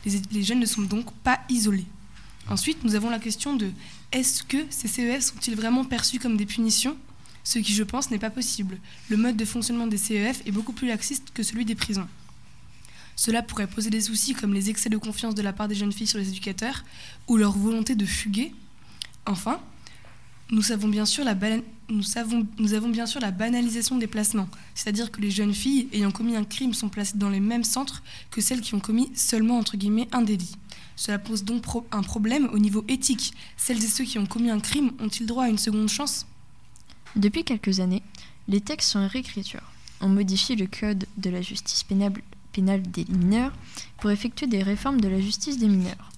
les 0.04 0.42
jeunes 0.42 0.60
ne 0.60 0.66
sont 0.66 0.82
donc 0.82 1.12
pas 1.22 1.40
isolés. 1.48 1.86
Ensuite, 2.48 2.84
nous 2.84 2.94
avons 2.94 3.10
la 3.10 3.18
question 3.18 3.54
de 3.54 3.70
est-ce 4.12 4.42
que 4.42 4.64
ces 4.70 4.88
CEF 4.88 5.22
sont-ils 5.22 5.56
vraiment 5.56 5.84
perçus 5.84 6.18
comme 6.18 6.36
des 6.36 6.46
punitions? 6.46 6.96
Ce 7.42 7.58
qui, 7.58 7.72
je 7.72 7.82
pense, 7.82 8.10
n'est 8.10 8.18
pas 8.18 8.30
possible. 8.30 8.78
Le 9.08 9.16
mode 9.16 9.36
de 9.36 9.44
fonctionnement 9.44 9.86
des 9.86 9.98
CEF 9.98 10.42
est 10.46 10.52
beaucoup 10.52 10.72
plus 10.72 10.88
laxiste 10.88 11.30
que 11.32 11.42
celui 11.42 11.64
des 11.64 11.74
prisons. 11.74 12.08
Cela 13.14 13.42
pourrait 13.42 13.66
poser 13.66 13.90
des 13.90 14.00
soucis 14.00 14.34
comme 14.34 14.52
les 14.52 14.68
excès 14.68 14.90
de 14.90 14.98
confiance 14.98 15.34
de 15.34 15.42
la 15.42 15.52
part 15.52 15.68
des 15.68 15.74
jeunes 15.74 15.92
filles 15.92 16.06
sur 16.06 16.18
les 16.18 16.28
éducateurs 16.28 16.84
ou 17.28 17.36
leur 17.36 17.56
volonté 17.56 17.94
de 17.94 18.04
fuguer. 18.04 18.52
Enfin, 19.24 19.60
nous, 20.50 20.62
savons 20.62 20.88
bien 20.88 21.06
sûr 21.06 21.24
la 21.24 21.36
savons, 22.02 22.46
avons 22.72 22.88
bien 22.88 23.06
sûr 23.06 23.20
la 23.20 23.30
banalisation 23.30 23.96
des 23.96 24.06
placements, 24.06 24.48
c'est-à-dire 24.74 25.10
que 25.10 25.20
les 25.20 25.30
jeunes 25.30 25.54
filles 25.54 25.88
ayant 25.92 26.10
commis 26.10 26.36
un 26.36 26.44
crime 26.44 26.74
sont 26.74 26.88
placées 26.88 27.16
dans 27.16 27.30
les 27.30 27.40
mêmes 27.40 27.64
centres 27.64 28.02
que 28.30 28.40
celles 28.40 28.60
qui 28.60 28.74
ont 28.74 28.80
commis 28.80 29.10
seulement 29.14 29.58
entre 29.58 29.76
guillemets 29.76 30.08
un 30.12 30.22
délit. 30.22 30.56
Cela 30.96 31.18
pose 31.18 31.44
donc 31.44 31.64
un 31.92 32.02
problème 32.02 32.48
au 32.52 32.58
niveau 32.58 32.84
éthique. 32.88 33.34
Celles 33.56 33.84
et 33.84 33.88
ceux 33.88 34.04
qui 34.04 34.18
ont 34.18 34.26
commis 34.26 34.50
un 34.50 34.60
crime 34.60 34.92
ont-ils 34.98 35.26
droit 35.26 35.44
à 35.44 35.48
une 35.48 35.58
seconde 35.58 35.88
chance? 35.88 36.26
Depuis 37.16 37.44
quelques 37.44 37.80
années, 37.80 38.02
les 38.48 38.60
textes 38.60 38.90
sont 38.90 39.00
en 39.00 39.08
réécriture. 39.08 39.62
On 40.00 40.08
modifie 40.08 40.56
le 40.56 40.66
code 40.66 41.06
de 41.16 41.30
la 41.30 41.42
justice 41.42 41.84
pénale 41.84 42.82
des 42.82 43.04
mineurs 43.08 43.52
pour 43.98 44.10
effectuer 44.10 44.46
des 44.46 44.62
réformes 44.62 45.00
de 45.00 45.08
la 45.08 45.20
justice 45.20 45.58
des 45.58 45.68
mineurs. 45.68 46.10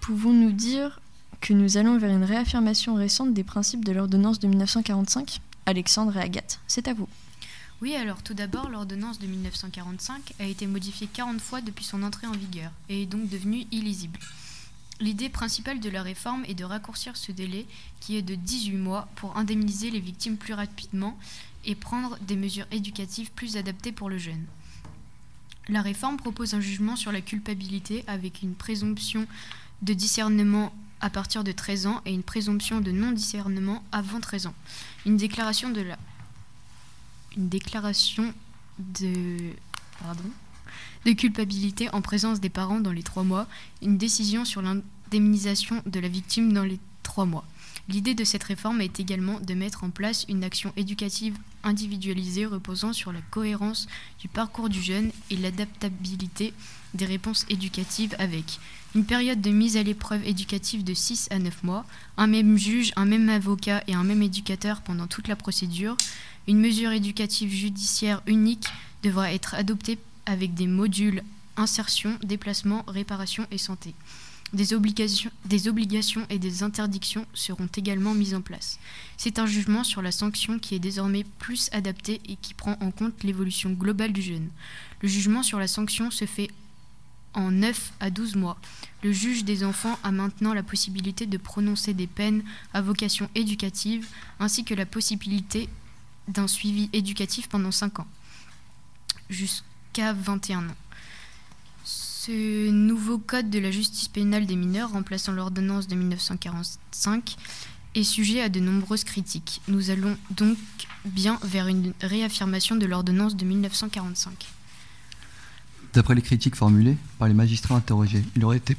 Pouvons-nous 0.00 0.52
dire 0.52 1.00
que 1.40 1.52
nous 1.52 1.76
allons 1.76 1.98
vers 1.98 2.10
une 2.10 2.24
réaffirmation 2.24 2.94
récente 2.94 3.34
des 3.34 3.44
principes 3.44 3.84
de 3.84 3.92
l'ordonnance 3.92 4.38
de 4.38 4.48
1945 4.48 5.40
Alexandre 5.66 6.16
et 6.16 6.20
Agathe, 6.20 6.60
c'est 6.66 6.88
à 6.88 6.94
vous. 6.94 7.08
Oui, 7.80 7.94
alors 7.94 8.22
tout 8.22 8.34
d'abord, 8.34 8.70
l'ordonnance 8.70 9.18
de 9.18 9.26
1945 9.26 10.32
a 10.40 10.44
été 10.44 10.66
modifiée 10.66 11.08
40 11.12 11.40
fois 11.40 11.60
depuis 11.60 11.84
son 11.84 12.02
entrée 12.02 12.26
en 12.26 12.32
vigueur 12.32 12.72
et 12.88 13.02
est 13.02 13.06
donc 13.06 13.28
devenue 13.28 13.66
illisible. 13.70 14.18
L'idée 15.00 15.28
principale 15.28 15.78
de 15.78 15.90
la 15.90 16.02
réforme 16.02 16.44
est 16.46 16.54
de 16.54 16.64
raccourcir 16.64 17.16
ce 17.16 17.30
délai 17.30 17.66
qui 18.00 18.16
est 18.16 18.22
de 18.22 18.34
18 18.34 18.78
mois 18.78 19.08
pour 19.14 19.36
indemniser 19.36 19.90
les 19.90 20.00
victimes 20.00 20.36
plus 20.36 20.54
rapidement 20.54 21.16
et 21.64 21.76
prendre 21.76 22.18
des 22.22 22.34
mesures 22.34 22.66
éducatives 22.72 23.30
plus 23.30 23.56
adaptées 23.56 23.92
pour 23.92 24.08
le 24.08 24.18
jeune. 24.18 24.44
La 25.68 25.82
réforme 25.82 26.16
propose 26.16 26.54
un 26.54 26.60
jugement 26.60 26.96
sur 26.96 27.12
la 27.12 27.20
culpabilité 27.20 28.02
avec 28.08 28.42
une 28.42 28.54
présomption 28.54 29.26
de 29.82 29.92
discernement 29.92 30.72
à 31.00 31.10
partir 31.10 31.44
de 31.44 31.52
13 31.52 31.86
ans 31.86 32.02
et 32.04 32.12
une 32.12 32.22
présomption 32.22 32.80
de 32.80 32.90
non-discernement 32.90 33.84
avant 33.92 34.20
13 34.20 34.46
ans. 34.46 34.54
Une 35.06 35.16
déclaration 35.16 35.70
de 35.70 35.80
la 35.80 35.98
une 37.36 37.48
déclaration 37.48 38.34
de, 38.78 39.36
de 41.04 41.12
culpabilité 41.12 41.88
en 41.90 42.02
présence 42.02 42.40
des 42.40 42.48
parents 42.48 42.80
dans 42.80 42.92
les 42.92 43.02
trois 43.02 43.22
mois, 43.22 43.46
une 43.80 43.96
décision 43.96 44.44
sur 44.44 44.62
l'indemnisation 44.62 45.82
de 45.86 46.00
la 46.00 46.08
victime 46.08 46.52
dans 46.52 46.64
les 46.64 46.80
trois 47.02 47.26
mois. 47.26 47.44
L'idée 47.88 48.14
de 48.14 48.24
cette 48.24 48.44
réforme 48.44 48.80
est 48.82 49.00
également 49.00 49.40
de 49.40 49.54
mettre 49.54 49.84
en 49.84 49.90
place 49.90 50.26
une 50.28 50.44
action 50.44 50.72
éducative 50.76 51.38
individualisée 51.64 52.44
reposant 52.44 52.92
sur 52.92 53.12
la 53.12 53.22
cohérence 53.30 53.88
du 54.20 54.28
parcours 54.28 54.68
du 54.68 54.82
jeune 54.82 55.10
et 55.30 55.36
l'adaptabilité 55.36 56.52
des 56.94 57.04
réponses 57.04 57.46
éducatives 57.48 58.14
avec 58.18 58.60
une 58.94 59.04
période 59.04 59.40
de 59.40 59.50
mise 59.50 59.76
à 59.76 59.82
l'épreuve 59.82 60.26
éducative 60.26 60.82
de 60.82 60.94
6 60.94 61.28
à 61.30 61.38
9 61.38 61.62
mois, 61.62 61.84
un 62.16 62.26
même 62.26 62.56
juge, 62.56 62.92
un 62.96 63.04
même 63.04 63.28
avocat 63.28 63.82
et 63.86 63.94
un 63.94 64.04
même 64.04 64.22
éducateur 64.22 64.80
pendant 64.80 65.06
toute 65.06 65.28
la 65.28 65.36
procédure, 65.36 65.96
une 66.46 66.60
mesure 66.60 66.92
éducative 66.92 67.50
judiciaire 67.50 68.22
unique 68.26 68.66
devra 69.02 69.32
être 69.32 69.54
adoptée 69.54 69.98
avec 70.26 70.54
des 70.54 70.66
modules 70.66 71.22
insertion, 71.58 72.16
déplacement, 72.22 72.84
réparation 72.86 73.46
et 73.50 73.58
santé. 73.58 73.94
Des 74.54 74.72
obligations, 74.72 75.30
des 75.44 75.68
obligations, 75.68 76.24
et 76.30 76.38
des 76.38 76.62
interdictions 76.62 77.26
seront 77.34 77.68
également 77.76 78.14
mises 78.14 78.34
en 78.34 78.40
place. 78.40 78.78
C'est 79.18 79.38
un 79.38 79.44
jugement 79.44 79.84
sur 79.84 80.00
la 80.00 80.12
sanction 80.12 80.58
qui 80.58 80.74
est 80.74 80.78
désormais 80.78 81.24
plus 81.38 81.68
adapté 81.72 82.22
et 82.26 82.36
qui 82.36 82.54
prend 82.54 82.78
en 82.80 82.90
compte 82.90 83.22
l'évolution 83.24 83.70
globale 83.70 84.12
du 84.12 84.22
jeune. 84.22 84.48
Le 85.02 85.08
jugement 85.08 85.42
sur 85.42 85.58
la 85.58 85.68
sanction 85.68 86.10
se 86.10 86.24
fait 86.24 86.48
en 87.34 87.50
9 87.50 87.92
à 88.00 88.10
12 88.10 88.36
mois. 88.36 88.58
Le 89.02 89.12
juge 89.12 89.44
des 89.44 89.64
enfants 89.64 89.98
a 90.02 90.10
maintenant 90.10 90.54
la 90.54 90.62
possibilité 90.62 91.26
de 91.26 91.36
prononcer 91.36 91.94
des 91.94 92.06
peines 92.06 92.42
à 92.74 92.80
vocation 92.80 93.28
éducative 93.34 94.08
ainsi 94.40 94.64
que 94.64 94.74
la 94.74 94.86
possibilité 94.86 95.68
d'un 96.26 96.48
suivi 96.48 96.90
éducatif 96.92 97.48
pendant 97.48 97.70
5 97.70 98.00
ans, 98.00 98.06
jusqu'à 99.30 100.12
21 100.12 100.68
ans. 100.68 100.76
Ce 101.84 102.68
nouveau 102.70 103.18
code 103.18 103.48
de 103.48 103.58
la 103.58 103.70
justice 103.70 104.08
pénale 104.08 104.44
des 104.44 104.56
mineurs, 104.56 104.90
remplaçant 104.90 105.32
l'ordonnance 105.32 105.88
de 105.88 105.94
1945, 105.94 107.36
est 107.94 108.02
sujet 108.02 108.42
à 108.42 108.48
de 108.50 108.60
nombreuses 108.60 109.04
critiques. 109.04 109.62
Nous 109.68 109.90
allons 109.90 110.16
donc 110.30 110.58
bien 111.06 111.38
vers 111.42 111.68
une 111.68 111.94
réaffirmation 112.02 112.76
de 112.76 112.84
l'ordonnance 112.84 113.36
de 113.36 113.44
1945. 113.46 114.46
D'après 115.94 116.14
les 116.14 116.22
critiques 116.22 116.54
formulées 116.54 116.96
par 117.18 117.28
les 117.28 117.34
magistrats 117.34 117.76
interrogés, 117.76 118.22
il 118.36 118.44
aurait 118.44 118.58
été, 118.58 118.76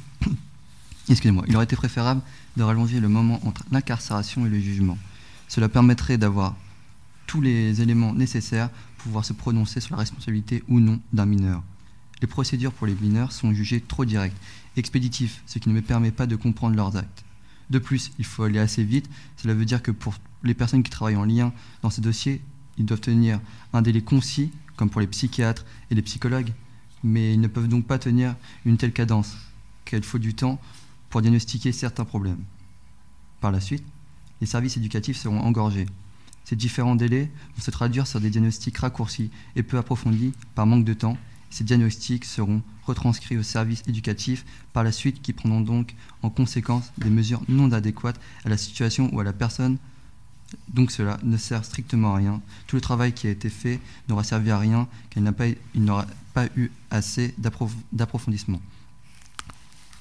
préférable 1.76 2.22
de 2.56 2.62
rallonger 2.62 3.00
le 3.00 3.08
moment 3.08 3.40
entre 3.46 3.64
l'incarcération 3.70 4.46
et 4.46 4.48
le 4.48 4.60
jugement. 4.60 4.98
Cela 5.48 5.68
permettrait 5.68 6.18
d'avoir 6.18 6.56
tous 7.26 7.40
les 7.40 7.80
éléments 7.80 8.12
nécessaires 8.12 8.70
pour 8.70 9.04
pouvoir 9.04 9.24
se 9.24 9.32
prononcer 9.32 9.80
sur 9.80 9.94
la 9.96 10.00
responsabilité 10.00 10.62
ou 10.68 10.78
non 10.78 11.00
d'un 11.12 11.26
mineur. 11.26 11.62
Les 12.20 12.26
procédures 12.26 12.72
pour 12.72 12.86
les 12.86 12.94
mineurs 12.94 13.32
sont 13.32 13.52
jugées 13.52 13.80
trop 13.80 14.04
directes, 14.04 14.36
expéditives, 14.76 15.38
ce 15.46 15.58
qui 15.58 15.68
ne 15.68 15.74
me 15.74 15.82
permet 15.82 16.10
pas 16.10 16.26
de 16.26 16.36
comprendre 16.36 16.76
leurs 16.76 16.96
actes. 16.96 17.24
De 17.70 17.78
plus, 17.78 18.12
il 18.18 18.24
faut 18.24 18.42
aller 18.42 18.58
assez 18.58 18.84
vite. 18.84 19.08
Cela 19.36 19.54
veut 19.54 19.64
dire 19.64 19.82
que 19.82 19.90
pour 19.90 20.14
les 20.42 20.54
personnes 20.54 20.82
qui 20.82 20.90
travaillent 20.90 21.16
en 21.16 21.24
lien 21.24 21.52
dans 21.82 21.90
ces 21.90 22.00
dossiers, 22.00 22.42
ils 22.78 22.84
doivent 22.84 23.00
tenir 23.00 23.40
un 23.72 23.82
délai 23.82 24.02
concis, 24.02 24.50
comme 24.76 24.90
pour 24.90 25.00
les 25.00 25.06
psychiatres 25.06 25.64
et 25.90 25.94
les 25.94 26.02
psychologues, 26.02 26.52
mais 27.02 27.34
ils 27.34 27.40
ne 27.40 27.48
peuvent 27.48 27.68
donc 27.68 27.86
pas 27.86 27.98
tenir 27.98 28.34
une 28.64 28.76
telle 28.76 28.92
cadence, 28.92 29.36
car 29.84 29.98
il 29.98 30.04
faut 30.04 30.18
du 30.18 30.34
temps 30.34 30.60
pour 31.08 31.22
diagnostiquer 31.22 31.72
certains 31.72 32.04
problèmes. 32.04 32.42
Par 33.40 33.52
la 33.52 33.60
suite, 33.60 33.84
les 34.40 34.46
services 34.46 34.76
éducatifs 34.76 35.18
seront 35.18 35.40
engorgés. 35.40 35.86
Ces 36.44 36.56
différents 36.56 36.96
délais 36.96 37.30
vont 37.56 37.62
se 37.62 37.70
traduire 37.70 38.06
sur 38.06 38.20
des 38.20 38.30
diagnostics 38.30 38.78
raccourcis 38.78 39.30
et 39.56 39.62
peu 39.62 39.78
approfondis 39.78 40.32
par 40.54 40.66
manque 40.66 40.84
de 40.84 40.94
temps 40.94 41.16
ces 41.50 41.64
diagnostics 41.64 42.24
seront 42.24 42.62
retranscrits 42.84 43.36
aux 43.36 43.42
services 43.42 43.82
éducatifs 43.88 44.44
par 44.72 44.84
la 44.84 44.92
suite 44.92 45.20
qui 45.20 45.32
prendront 45.32 45.60
donc 45.60 45.94
en 46.22 46.30
conséquence 46.30 46.92
des 46.96 47.10
mesures 47.10 47.42
non 47.48 47.72
adéquates 47.72 48.20
à 48.44 48.48
la 48.48 48.56
situation 48.56 49.12
ou 49.12 49.20
à 49.20 49.24
la 49.24 49.32
personne. 49.32 49.76
Donc 50.68 50.90
cela 50.90 51.18
ne 51.22 51.36
sert 51.36 51.64
strictement 51.64 52.14
à 52.14 52.18
rien. 52.18 52.40
Tout 52.66 52.76
le 52.76 52.80
travail 52.80 53.12
qui 53.12 53.26
a 53.26 53.30
été 53.30 53.50
fait 53.50 53.80
n'aura 54.08 54.24
servi 54.24 54.50
à 54.50 54.58
rien 54.58 54.88
car 55.10 55.22
il 55.74 55.84
n'aura 55.84 56.06
pas, 56.06 56.08
pas 56.32 56.46
eu 56.56 56.70
assez 56.90 57.34
d'approfondissement. 57.92 58.60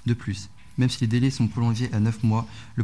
De 0.06 0.14
plus, 0.14 0.50
même 0.78 0.90
si 0.90 1.02
les 1.02 1.08
délais 1.08 1.30
sont 1.30 1.48
prolongés 1.48 1.92
à 1.94 2.00
9 2.00 2.24
mois, 2.24 2.48
le, 2.76 2.84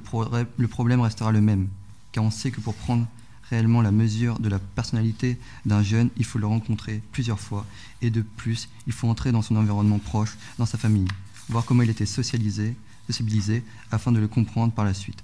problème 0.68 1.02
restera 1.02 1.32
le 1.32 1.42
même, 1.42 1.68
car 2.12 2.24
on 2.24 2.32
sait 2.32 2.52
que 2.52 2.60
pour 2.60 2.76
prendre 2.76 3.08
réellement 3.50 3.82
la 3.82 3.92
mesure 3.92 4.40
de 4.40 4.50
la 4.50 4.60
personnalité 4.60 5.40
d'un 5.66 5.82
jeune, 5.82 6.10
il 6.18 6.26
faut 6.26 6.40
le 6.40 6.48
rencontrer 6.48 7.02
plusieurs 7.12 7.40
fois. 7.40 7.66
Et 8.02 8.10
de 8.10 8.22
plus, 8.22 8.70
il 8.88 8.94
faut 8.94 9.08
entrer 9.08 9.32
dans 9.32 9.42
son 9.42 9.56
environnement 9.56 10.00
proche, 10.00 10.38
dans 10.58 10.66
sa 10.66 10.78
famille, 10.78 11.08
voir 11.48 11.64
comment 11.64 11.84
il 11.84 11.90
était 11.90 12.06
socialisé, 12.06 12.76
sociabilisé, 13.08 13.64
afin 13.92 14.12
de 14.12 14.20
le 14.20 14.28
comprendre 14.28 14.74
par 14.74 14.84
la 14.84 14.94
suite. 14.94 15.24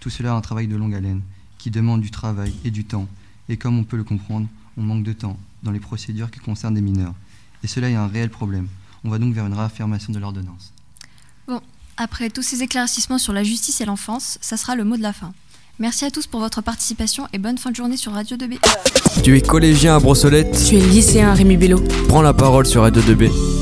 Tout 0.00 0.10
cela 0.10 0.30
est 0.30 0.36
un 0.36 0.40
travail 0.40 0.66
de 0.66 0.76
longue 0.76 0.94
haleine, 0.94 1.22
qui 1.58 1.70
demande 1.70 2.00
du 2.00 2.10
travail 2.10 2.54
et 2.64 2.70
du 2.70 2.84
temps. 2.84 3.08
Et 3.48 3.56
comme 3.56 3.78
on 3.78 3.84
peut 3.84 3.96
le 3.96 4.04
comprendre, 4.04 4.48
on 4.76 4.82
manque 4.82 5.04
de 5.04 5.12
temps 5.12 5.38
dans 5.62 5.70
les 5.70 5.80
procédures 5.80 6.30
qui 6.30 6.40
concernent 6.40 6.74
des 6.74 6.80
mineurs. 6.80 7.14
Et 7.66 7.68
cela 7.68 7.90
est 7.90 7.96
un 7.96 8.06
réel 8.06 8.30
problème. 8.30 8.68
On 9.02 9.10
va 9.10 9.18
donc 9.18 9.34
vers 9.34 9.44
une 9.44 9.52
réaffirmation 9.52 10.12
de 10.12 10.20
l'ordonnance. 10.20 10.72
Bon, 11.48 11.60
après 11.96 12.30
tous 12.30 12.42
ces 12.42 12.62
éclaircissements 12.62 13.18
sur 13.18 13.32
la 13.32 13.42
justice 13.42 13.80
et 13.80 13.84
l'enfance, 13.84 14.38
ça 14.40 14.56
sera 14.56 14.76
le 14.76 14.84
mot 14.84 14.96
de 14.96 15.02
la 15.02 15.12
fin. 15.12 15.32
Merci 15.80 16.04
à 16.04 16.12
tous 16.12 16.28
pour 16.28 16.38
votre 16.38 16.60
participation 16.60 17.26
et 17.32 17.38
bonne 17.38 17.58
fin 17.58 17.72
de 17.72 17.74
journée 17.74 17.96
sur 17.96 18.12
Radio 18.12 18.36
2B. 18.36 18.60
Tu 19.24 19.36
es 19.36 19.40
collégien 19.40 19.96
à 19.96 19.98
Brossolette. 19.98 20.64
Tu 20.68 20.76
es 20.76 20.80
lycéen 20.80 21.30
à 21.30 21.34
Rémi 21.34 21.56
Bello. 21.56 21.82
Prends 22.06 22.22
la 22.22 22.34
parole 22.34 22.66
sur 22.66 22.82
Radio 22.82 23.02
2B. 23.02 23.55